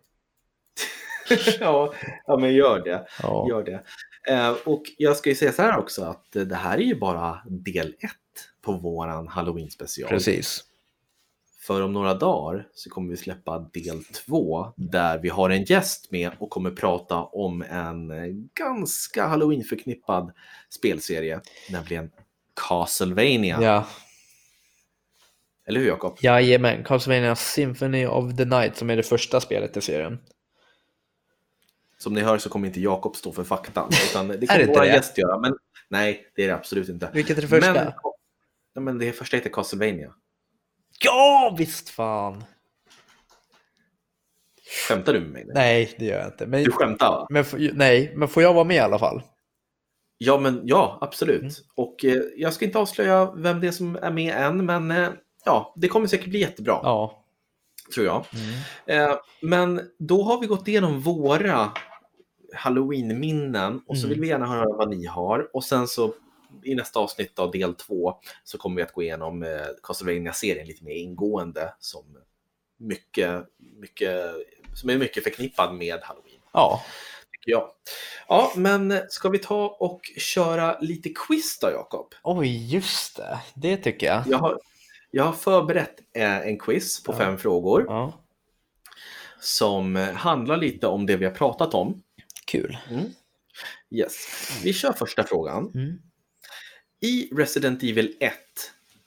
ja, 1.61 1.95
ja, 2.27 2.37
men 2.37 2.55
gör 2.55 2.81
det. 2.85 3.07
Ja. 3.23 3.47
Gör 3.49 3.63
det. 3.63 3.83
Eh, 4.29 4.57
och 4.65 4.83
jag 4.99 5.17
ska 5.17 5.29
ju 5.29 5.37
säga 5.37 5.53
så 5.53 5.63
här 5.63 5.79
också 5.79 6.05
att 6.05 6.33
det 6.33 6.55
här 6.55 6.79
är 6.79 6.83
ju 6.83 6.95
bara 6.95 7.43
del 7.49 7.89
ett 7.89 8.17
på 8.63 8.73
våran 8.73 9.29
Halloween 9.29 9.71
special. 9.71 10.09
Precis. 10.09 10.65
För 11.61 11.83
om 11.83 11.93
några 11.93 12.15
dagar 12.15 12.69
så 12.75 12.91
kommer 12.91 13.11
vi 13.11 13.17
släppa 13.17 13.59
del 13.73 14.05
två 14.05 14.73
där 14.77 15.19
vi 15.19 15.29
har 15.29 15.51
en 15.51 15.65
gäst 15.65 16.11
med 16.11 16.31
och 16.39 16.51
kommer 16.51 16.71
prata 16.71 17.17
om 17.17 17.63
en 17.63 18.13
ganska 18.55 19.27
Halloween-förknippad 19.27 20.33
spelserie, 20.71 21.41
nämligen 21.71 22.11
Castlevania. 22.69 23.59
Ja. 23.63 23.87
Eller 25.67 25.81
hur 25.81 25.87
Jakob? 25.87 26.19
Jajamän, 26.21 26.85
Castlevania 26.85 27.37
Symphony 27.37 28.07
of 28.07 28.37
the 28.37 28.45
Night 28.45 28.77
som 28.77 28.91
är 28.91 28.97
det 28.97 29.03
första 29.03 29.41
spelet 29.41 29.77
i 29.77 29.81
serien. 29.81 30.19
Som 32.03 32.15
ni 32.15 32.21
hör 32.21 32.39
så 32.39 32.49
kommer 32.49 32.67
inte 32.67 32.81
Jakob 32.81 33.17
stå 33.17 33.33
för 33.33 33.45
faktan, 33.45 33.91
utan 34.11 34.29
det 34.29 34.35
inte 34.43 34.67
våra 34.67 34.87
gäst 34.87 35.19
göra. 35.19 35.39
Men 35.39 35.57
nej, 35.89 36.33
det 36.37 36.45
är 36.45 36.49
det 36.49 36.55
absolut 36.55 36.89
inte. 36.89 37.11
Vilket 37.13 37.39
är 37.39 37.43
det 37.43 37.49
första? 37.49 37.95
Men, 38.75 38.85
men 38.85 38.99
det 38.99 39.13
första 39.13 39.37
heter 39.37 39.51
Castlevania. 39.51 40.13
Ja, 41.05 41.55
visst 41.59 41.89
fan! 41.89 42.45
Skämtar 44.89 45.13
du 45.13 45.21
med 45.21 45.31
mig? 45.31 45.47
Nej, 45.55 45.95
det 45.99 46.05
gör 46.05 46.19
jag 46.19 46.27
inte. 46.27 46.47
Men, 46.47 46.65
Du 46.65 46.71
skämtar 46.73 47.11
va? 47.11 47.27
men, 47.31 47.45
nej, 47.73 48.13
men 48.17 48.29
får 48.29 48.43
jag 48.43 48.55
vara 48.55 48.65
med 48.65 48.77
i 48.77 48.81
alla 48.81 48.99
fall? 48.99 49.23
Ja, 50.19 50.39
men 50.39 50.61
ja, 50.65 50.99
absolut. 51.01 51.41
Mm. 51.41 51.53
Och 51.75 52.05
eh, 52.05 52.23
jag 52.37 52.53
ska 52.53 52.65
inte 52.65 52.79
avslöja 52.79 53.33
vem 53.37 53.61
det 53.61 53.67
är 53.67 53.73
som 53.73 53.97
är 53.97 54.11
med 54.11 54.35
än, 54.37 54.67
men 54.67 54.91
eh, 54.91 55.09
ja, 55.45 55.75
det 55.77 55.89
kommer 55.89 56.07
säkert 56.07 56.29
bli 56.29 56.41
jättebra, 56.41 56.81
Ja. 56.83 57.25
tror 57.95 58.07
jag. 58.07 58.25
Mm. 58.87 59.11
Eh, 59.11 59.17
men 59.43 59.81
då 59.99 60.23
har 60.23 60.41
vi 60.41 60.47
gått 60.47 60.69
igenom 60.69 61.01
våra 61.01 61.73
Halloween-minnen 62.55 63.83
och 63.87 63.97
så 63.99 64.07
Mm. 64.07 64.11
vill 64.11 64.21
vi 64.21 64.29
gärna 64.29 64.47
höra 64.47 64.77
vad 64.77 64.91
ni 64.91 65.07
har. 65.07 65.51
Och 65.57 65.65
sen 65.65 65.89
så 65.89 66.15
i 66.63 66.75
nästa 66.75 67.01
avsnitt 67.01 67.39
av 67.39 67.51
del 67.51 67.75
två 67.75 68.15
så 68.45 68.59
kommer 68.59 68.77
vi 68.77 68.83
att 68.83 68.93
gå 68.93 69.03
igenom 69.03 69.43
eh, 69.43 69.49
Castlevania-serien 69.83 70.67
lite 70.67 70.85
mer 70.85 70.95
ingående 70.95 71.75
som 71.79 72.05
mycket, 72.79 73.45
mycket, 73.59 74.21
som 74.75 74.91
är 74.91 74.99
mycket 74.99 75.25
förknippad 75.25 75.75
med 75.75 76.01
Halloween. 76.03 76.41
Ja. 76.53 76.83
tycker 77.33 77.51
jag. 77.51 77.69
Ja, 78.29 78.53
men 78.57 79.01
ska 79.09 79.29
vi 79.29 79.39
ta 79.39 79.67
och 79.81 80.01
köra 80.17 80.79
lite 80.81 81.09
quiz 81.27 81.59
då, 81.59 81.71
Jakob? 81.71 82.15
Oj, 82.23 82.75
just 82.75 83.17
det. 83.17 83.41
Det 83.55 83.77
tycker 83.77 84.07
jag. 84.07 84.23
Jag 84.27 84.39
har, 84.39 84.59
jag 85.11 85.25
har 85.25 85.33
förberett 85.33 85.95
eh, 86.15 86.39
en 86.39 86.59
quiz 86.59 87.03
på 87.03 87.13
Ja. 87.13 87.17
fem 87.19 87.39
frågor 87.39 87.85
Ja. 87.89 88.13
som 89.41 89.97
handlar 89.97 90.57
lite 90.57 90.87
om 90.87 91.07
det 91.07 91.17
vi 91.17 91.25
har 91.25 91.33
pratat 91.33 91.75
om. 91.75 92.03
Kul. 92.53 92.79
Yes. 93.91 94.27
Vi 94.65 94.73
kör 94.73 94.93
första 94.93 95.25
frågan. 95.25 95.73
Mm. 95.75 96.03
I 97.01 97.29
Resident 97.35 97.83
Evil 97.83 98.17
1 98.21 98.33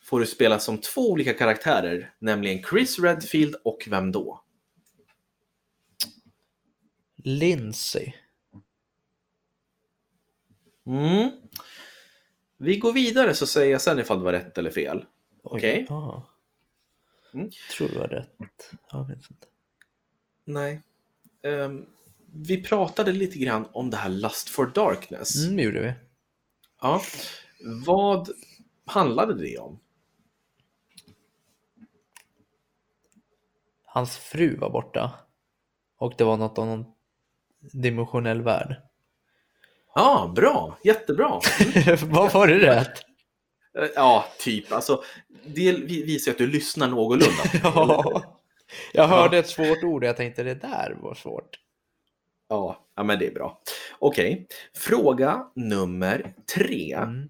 får 0.04 0.20
du 0.20 0.26
spela 0.26 0.60
som 0.60 0.78
två 0.78 1.12
olika 1.12 1.34
karaktärer, 1.34 2.14
nämligen 2.20 2.64
Chris 2.64 3.00
Redfield 3.00 3.56
och 3.64 3.88
vem 3.88 4.12
då? 4.12 4.42
Lindsay. 7.16 8.14
Mm. 10.86 11.32
Vi 12.58 12.78
går 12.78 12.94
vidare 12.94 13.34
så 13.34 13.48
säger 13.48 13.72
jag 13.72 13.82
sen 13.82 14.00
ifall 14.00 14.18
det 14.18 14.24
var 14.24 14.32
rätt 14.32 14.58
eller 14.58 14.72
fel. 14.72 15.06
Okej. 15.44 15.86
ja. 15.90 16.30
Mm. 17.34 17.50
Tror 17.78 17.88
du 17.88 17.96
var 17.96 18.08
rätt. 18.08 18.72
Jag 18.92 19.08
vet 19.08 19.32
inte. 19.32 19.48
Nej. 20.46 20.82
Ehm, 21.42 21.86
vi 22.36 22.64
pratade 22.64 23.12
lite 23.12 23.40
grann 23.40 23.68
om 23.72 23.90
det 23.90 23.98
här 23.98 24.10
Lust 24.10 24.50
for 24.50 24.66
Darkness. 24.76 25.44
Mm, 25.44 25.58
det 25.58 25.64
gjorde 25.64 25.82
vi. 25.82 25.94
Ja. 26.82 27.02
Vad 27.86 28.30
handlade 28.86 29.34
det 29.44 29.58
om? 29.58 29.80
Hans 33.86 34.18
fru 34.18 34.56
var 34.58 34.70
borta. 34.70 35.12
Och 35.98 36.14
det 36.18 36.24
var 36.24 36.38
något 36.38 36.58
av 36.58 36.66
någon 36.68 36.86
dimensionell 37.74 38.42
värld. 38.42 38.76
Ja, 39.96 40.34
bra. 40.36 40.78
Jättebra. 40.84 41.30
Vad 42.06 42.34
var 42.34 42.48
det 42.48 42.60
rätt? 42.60 43.00
Eh, 43.80 43.90
Ja, 43.96 44.26
typ. 44.40 44.72
Alltså, 44.72 45.04
det 45.46 45.72
vi- 45.72 46.04
visar 46.04 46.32
att 46.32 46.38
du 46.38 46.48
lyssnar 46.48 46.88
någorlunda. 46.88 47.44
Ja. 47.64 48.24
Jag 48.94 49.08
hörde 49.08 49.38
ett 49.38 49.50
svårt 49.50 49.84
ord 49.84 50.04
och 50.04 50.08
jag 50.10 50.18
tänkte 50.18 50.44
det 50.44 50.56
där 50.56 50.98
var 51.02 51.14
svårt. 51.16 51.60
Ja, 52.48 52.88
ja 52.96 53.04
men 53.04 53.20
det 53.20 53.28
är 53.28 53.34
bra. 53.34 53.62
Okej. 54.00 54.48
Fråga 54.74 55.52
nummer 55.56 56.34
tre. 56.56 56.94
Mm. 56.94 57.30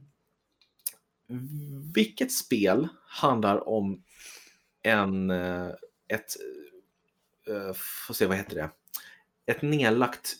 Vilket 1.93 2.31
spel 2.31 2.87
handlar 3.07 3.69
om 3.69 4.03
en, 4.81 5.29
eh, 5.29 5.67
ett, 6.07 6.35
eh, 7.47 7.73
får 8.07 8.13
se 8.13 8.25
vad 8.25 8.37
heter 8.37 8.55
det, 8.55 8.69
ett 9.51 9.61
nedlagt 9.61 10.35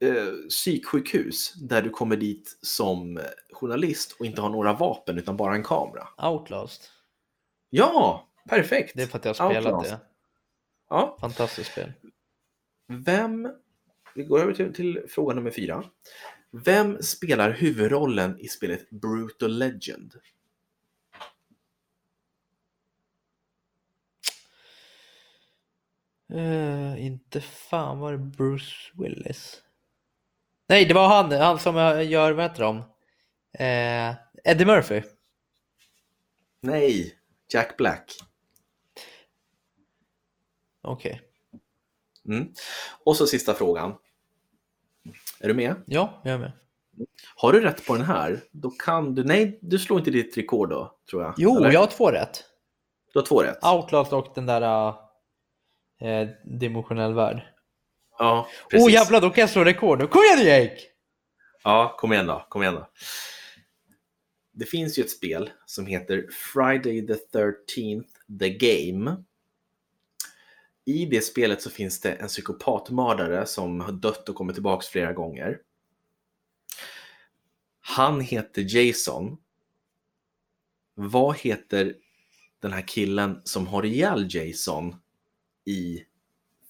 eh, 0.00 0.48
psyksjukhus 0.48 1.54
där 1.54 1.82
du 1.82 1.90
kommer 1.90 2.16
dit 2.16 2.58
som 2.62 3.20
journalist 3.52 4.16
och 4.18 4.26
inte 4.26 4.40
har 4.40 4.48
några 4.50 4.72
vapen 4.72 5.18
utan 5.18 5.36
bara 5.36 5.54
en 5.54 5.64
kamera. 5.64 6.08
Outlast. 6.22 6.90
Ja, 7.70 8.28
perfekt. 8.48 8.92
Det 8.96 9.02
är 9.02 9.06
för 9.06 9.18
att 9.18 9.24
jag 9.24 9.34
har 9.34 9.50
spelat 9.50 9.72
Outlast. 9.72 9.90
det. 9.90 10.06
Ja, 10.88 11.16
Fantastiskt 11.20 11.72
spel. 11.72 11.92
Vem, 12.90 13.52
vi 14.14 14.24
går 14.24 14.40
över 14.40 14.54
till, 14.54 14.74
till 14.74 15.02
fråga 15.08 15.34
nummer 15.34 15.50
fyra. 15.50 15.84
Vem 16.50 17.02
spelar 17.02 17.50
huvudrollen 17.50 18.38
i 18.38 18.48
spelet 18.48 18.90
Brutal 18.90 19.58
Legend? 19.58 20.14
Eh, 26.32 27.06
inte 27.06 27.40
fan 27.40 27.98
var 27.98 28.12
det 28.12 28.18
Bruce 28.18 28.92
Willis? 28.94 29.62
Nej, 30.68 30.84
det 30.84 30.94
var 30.94 31.08
han, 31.08 31.32
han 31.32 31.58
som 31.58 31.76
gör, 32.08 32.32
vad 32.32 32.44
heter 32.44 32.62
de? 32.62 32.76
Eh, 33.52 34.14
Eddie 34.44 34.64
Murphy. 34.64 35.02
Nej, 36.60 37.14
Jack 37.52 37.76
Black. 37.76 38.16
Okej. 40.82 41.29
Mm. 42.28 42.48
Och 43.04 43.16
så 43.16 43.26
sista 43.26 43.54
frågan. 43.54 43.94
Är 45.40 45.48
du 45.48 45.54
med? 45.54 45.74
Ja, 45.86 46.20
jag 46.24 46.34
är 46.34 46.38
med. 46.38 46.52
Har 47.34 47.52
du 47.52 47.60
rätt 47.60 47.86
på 47.86 47.96
den 47.96 48.04
här, 48.04 48.40
då 48.50 48.70
kan 48.70 49.14
du... 49.14 49.24
Nej, 49.24 49.58
du 49.62 49.78
slår 49.78 49.98
inte 49.98 50.10
ditt 50.10 50.38
rekord 50.38 50.70
då, 50.70 50.98
tror 51.10 51.22
jag. 51.22 51.34
Jo, 51.36 51.56
Eller? 51.56 51.72
jag 51.72 51.80
har 51.80 51.86
två 51.86 52.10
rätt. 52.10 52.44
Du 53.12 53.18
har 53.18 53.26
två 53.26 53.42
rätt. 53.42 53.64
Outlast 53.64 54.12
och 54.12 54.32
den 54.34 54.46
där 54.46 54.88
eh, 56.00 56.28
dimensionell 56.44 57.14
värld. 57.14 57.42
Ja, 58.18 58.46
Åh 58.48 58.68
precis. 58.70 58.86
oh, 58.86 58.92
jävlar, 58.92 59.20
då 59.20 59.30
kan 59.30 59.40
jag 59.40 59.50
slå 59.50 59.64
rekord 59.64 59.98
nu. 59.98 60.06
Kom 60.06 60.22
igen 60.22 60.46
Jake! 60.46 60.80
Ja, 61.64 61.96
kom 61.98 62.12
igen 62.12 62.26
då. 62.26 62.46
Kom 62.48 62.62
igen 62.62 62.74
då. 62.74 62.90
Det 64.52 64.64
finns 64.64 64.98
ju 64.98 65.02
ett 65.02 65.10
spel 65.10 65.50
som 65.66 65.86
heter 65.86 66.26
Friday 66.52 67.06
the 67.06 67.38
13th 67.38 68.38
The 68.40 68.50
Game. 68.50 69.24
I 70.84 71.06
det 71.06 71.20
spelet 71.20 71.62
så 71.62 71.70
finns 71.70 72.00
det 72.00 72.12
en 72.12 72.28
psykopatmördare 72.28 73.46
som 73.46 73.80
har 73.80 73.92
dött 73.92 74.28
och 74.28 74.34
kommit 74.34 74.56
tillbaks 74.56 74.86
flera 74.86 75.12
gånger. 75.12 75.58
Han 77.80 78.20
heter 78.20 78.76
Jason. 78.76 79.36
Vad 80.94 81.36
heter 81.36 81.94
den 82.60 82.72
här 82.72 82.88
killen 82.88 83.40
som 83.44 83.66
har 83.66 83.86
ihjäl 83.86 84.34
Jason 84.34 84.96
i 85.64 86.04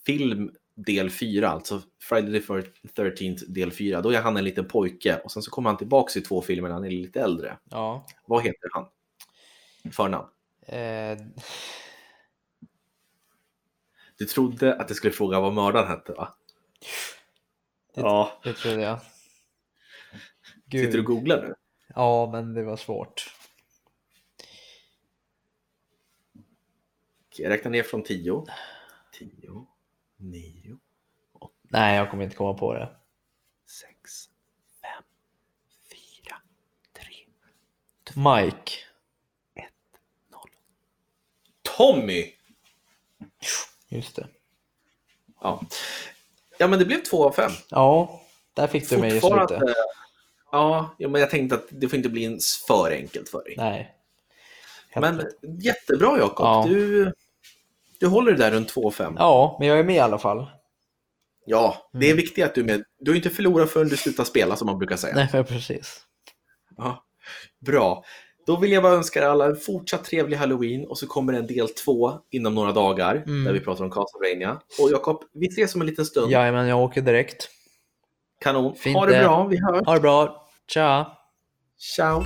film 0.07 0.51
del 0.75 1.11
4, 1.11 1.49
alltså 1.49 1.83
Friday 2.01 2.41
the 2.41 3.03
13th 3.03 3.45
del 3.47 3.73
4, 3.73 4.01
då 4.01 4.11
är 4.11 4.21
han 4.21 4.37
en 4.37 4.45
liten 4.45 4.69
pojke 4.69 5.21
och 5.25 5.33
sen 5.33 5.43
så 5.43 5.51
kommer 5.51 5.71
han 5.71 5.77
tillbaks 5.77 6.17
i 6.17 6.21
två 6.21 6.43
filmer 6.43 6.69
när 6.69 6.75
han 6.75 6.85
är 6.85 6.91
lite 6.91 7.21
äldre. 7.21 7.57
Ja. 7.71 8.07
Vad 8.27 8.43
heter 8.43 8.69
han? 8.73 8.87
Förnamn. 9.93 10.27
Eh, 10.67 11.19
Du 14.21 14.27
trodde 14.27 14.75
att 14.77 14.91
jag 14.91 14.97
skulle 14.97 15.13
fråga 15.13 15.41
vad 15.41 15.53
mördaren 15.55 15.89
hette 15.89 16.13
va? 16.13 16.35
Det- 17.95 18.01
Ja, 18.01 18.41
det 18.45 18.53
trodde 18.55 18.83
jag. 18.83 19.01
sitter 20.71 20.79
du 20.79 20.87
och 20.89 20.93
Gud. 20.93 21.05
googlar 21.05 21.43
nu? 21.43 21.55
Ja, 21.95 22.29
men 22.33 22.55
det 22.55 22.63
var 22.65 22.77
svårt. 22.77 23.35
Okej, 27.29 27.45
Jag 27.45 27.51
räknar 27.51 27.71
ner 27.71 27.83
från 27.83 28.03
10. 28.03 28.47
tio, 29.13 29.67
nio, 30.17 30.79
Nej, 31.63 31.97
jag 31.97 32.11
kommer 32.11 32.25
inte 32.25 32.37
komma 32.37 32.55
på 32.55 32.75
det. 32.75 32.97
sex, 33.67 34.29
fem, 34.83 35.03
fyra, 35.91 36.37
tre, 36.93 37.27
Mike. 38.17 38.73
noll. 40.31 40.51
Tommy! 41.63 42.33
Just 43.91 44.17
det. 44.17 44.27
Ja. 45.41 45.63
ja, 46.59 46.67
men 46.67 46.79
det 46.79 46.85
blev 46.85 47.03
två 47.03 47.29
av 47.29 47.33
fem. 47.33 47.51
Ja, 47.69 48.21
där 48.55 48.67
fick 48.67 48.91
du 48.91 48.99
mig 48.99 49.17
i 49.17 49.21
slutet. 49.21 49.63
Ja, 50.53 50.95
ja, 50.99 51.09
men 51.09 51.21
jag 51.21 51.31
tänkte 51.31 51.55
att 51.57 51.67
det 51.71 51.89
får 51.89 51.97
inte 51.97 52.09
bli 52.09 52.39
för 52.67 52.91
enkelt 52.91 53.29
för 53.29 53.45
dig. 53.45 53.55
Nej. 53.57 53.95
Helt 54.91 55.07
Men 55.07 55.19
rätt. 55.21 55.65
jättebra 55.65 56.19
Jakob. 56.19 56.47
Ja. 56.47 56.65
Du, 56.69 57.13
du 58.01 58.07
håller 58.07 58.33
det 58.33 58.39
där 58.39 58.51
runt 58.51 58.75
2-5. 58.75 59.03
Ja. 59.03 59.15
Ja, 59.19 59.57
men 59.59 59.69
jag 59.69 59.79
är 59.79 59.85
med 59.85 59.97
i 59.97 59.99
alla 59.99 60.19
fall. 60.19 60.51
det 61.93 62.11
är 62.11 62.15
viktigt 62.15 62.45
att 62.45 62.55
du 62.55 62.61
är 62.61 62.65
med. 62.65 62.85
Du 62.99 63.11
har 63.11 63.17
inte 63.17 63.31
förlorat 63.31 63.71
förrän 63.71 63.89
du 63.89 63.97
slutar 63.97 64.25
spela 64.25 64.57
som 64.57 64.67
man 64.67 64.79
brukar 64.79 64.97
säga. 64.97 65.15
Nej, 65.15 65.29
men 65.33 65.45
precis. 65.45 66.07
Ja. 66.77 67.05
Bra. 67.59 68.05
Då 68.51 68.57
vill 68.57 68.73
jag 68.73 68.83
bara 68.83 68.93
önska 68.93 69.21
er 69.21 69.27
alla 69.27 69.47
en 69.47 69.57
fortsatt 69.57 70.05
trevlig 70.05 70.37
Halloween 70.37 70.87
och 70.87 70.99
så 70.99 71.07
kommer 71.07 71.33
en 71.33 71.47
del 71.47 71.69
två 71.69 72.13
inom 72.31 72.55
några 72.55 72.73
dagar 72.73 73.23
Mm. 73.27 73.45
där 73.45 73.53
vi 73.53 73.61
pratar 73.61 73.85
om 73.85 73.91
Castlevania. 73.91 74.61
Och 74.83 74.91
Jakob, 74.91 75.23
vi 75.33 75.47
ses 75.47 75.75
om 75.75 75.81
en 75.81 75.87
liten 75.87 76.05
stund. 76.05 76.33
Jajamän, 76.33 76.67
jag 76.69 76.81
åker 76.81 77.01
direkt. 77.01 77.49
Kanon. 78.41 78.75
Fint 78.75 78.97
ha 78.97 79.07
det 79.07 79.23
bra, 79.23 79.47
vi 79.47 79.57
hörs. 79.61 79.87
Ha 79.87 79.95
det 79.95 80.01
bra. 80.01 80.47
Tja! 80.69 81.07
Ciao. 81.97 82.25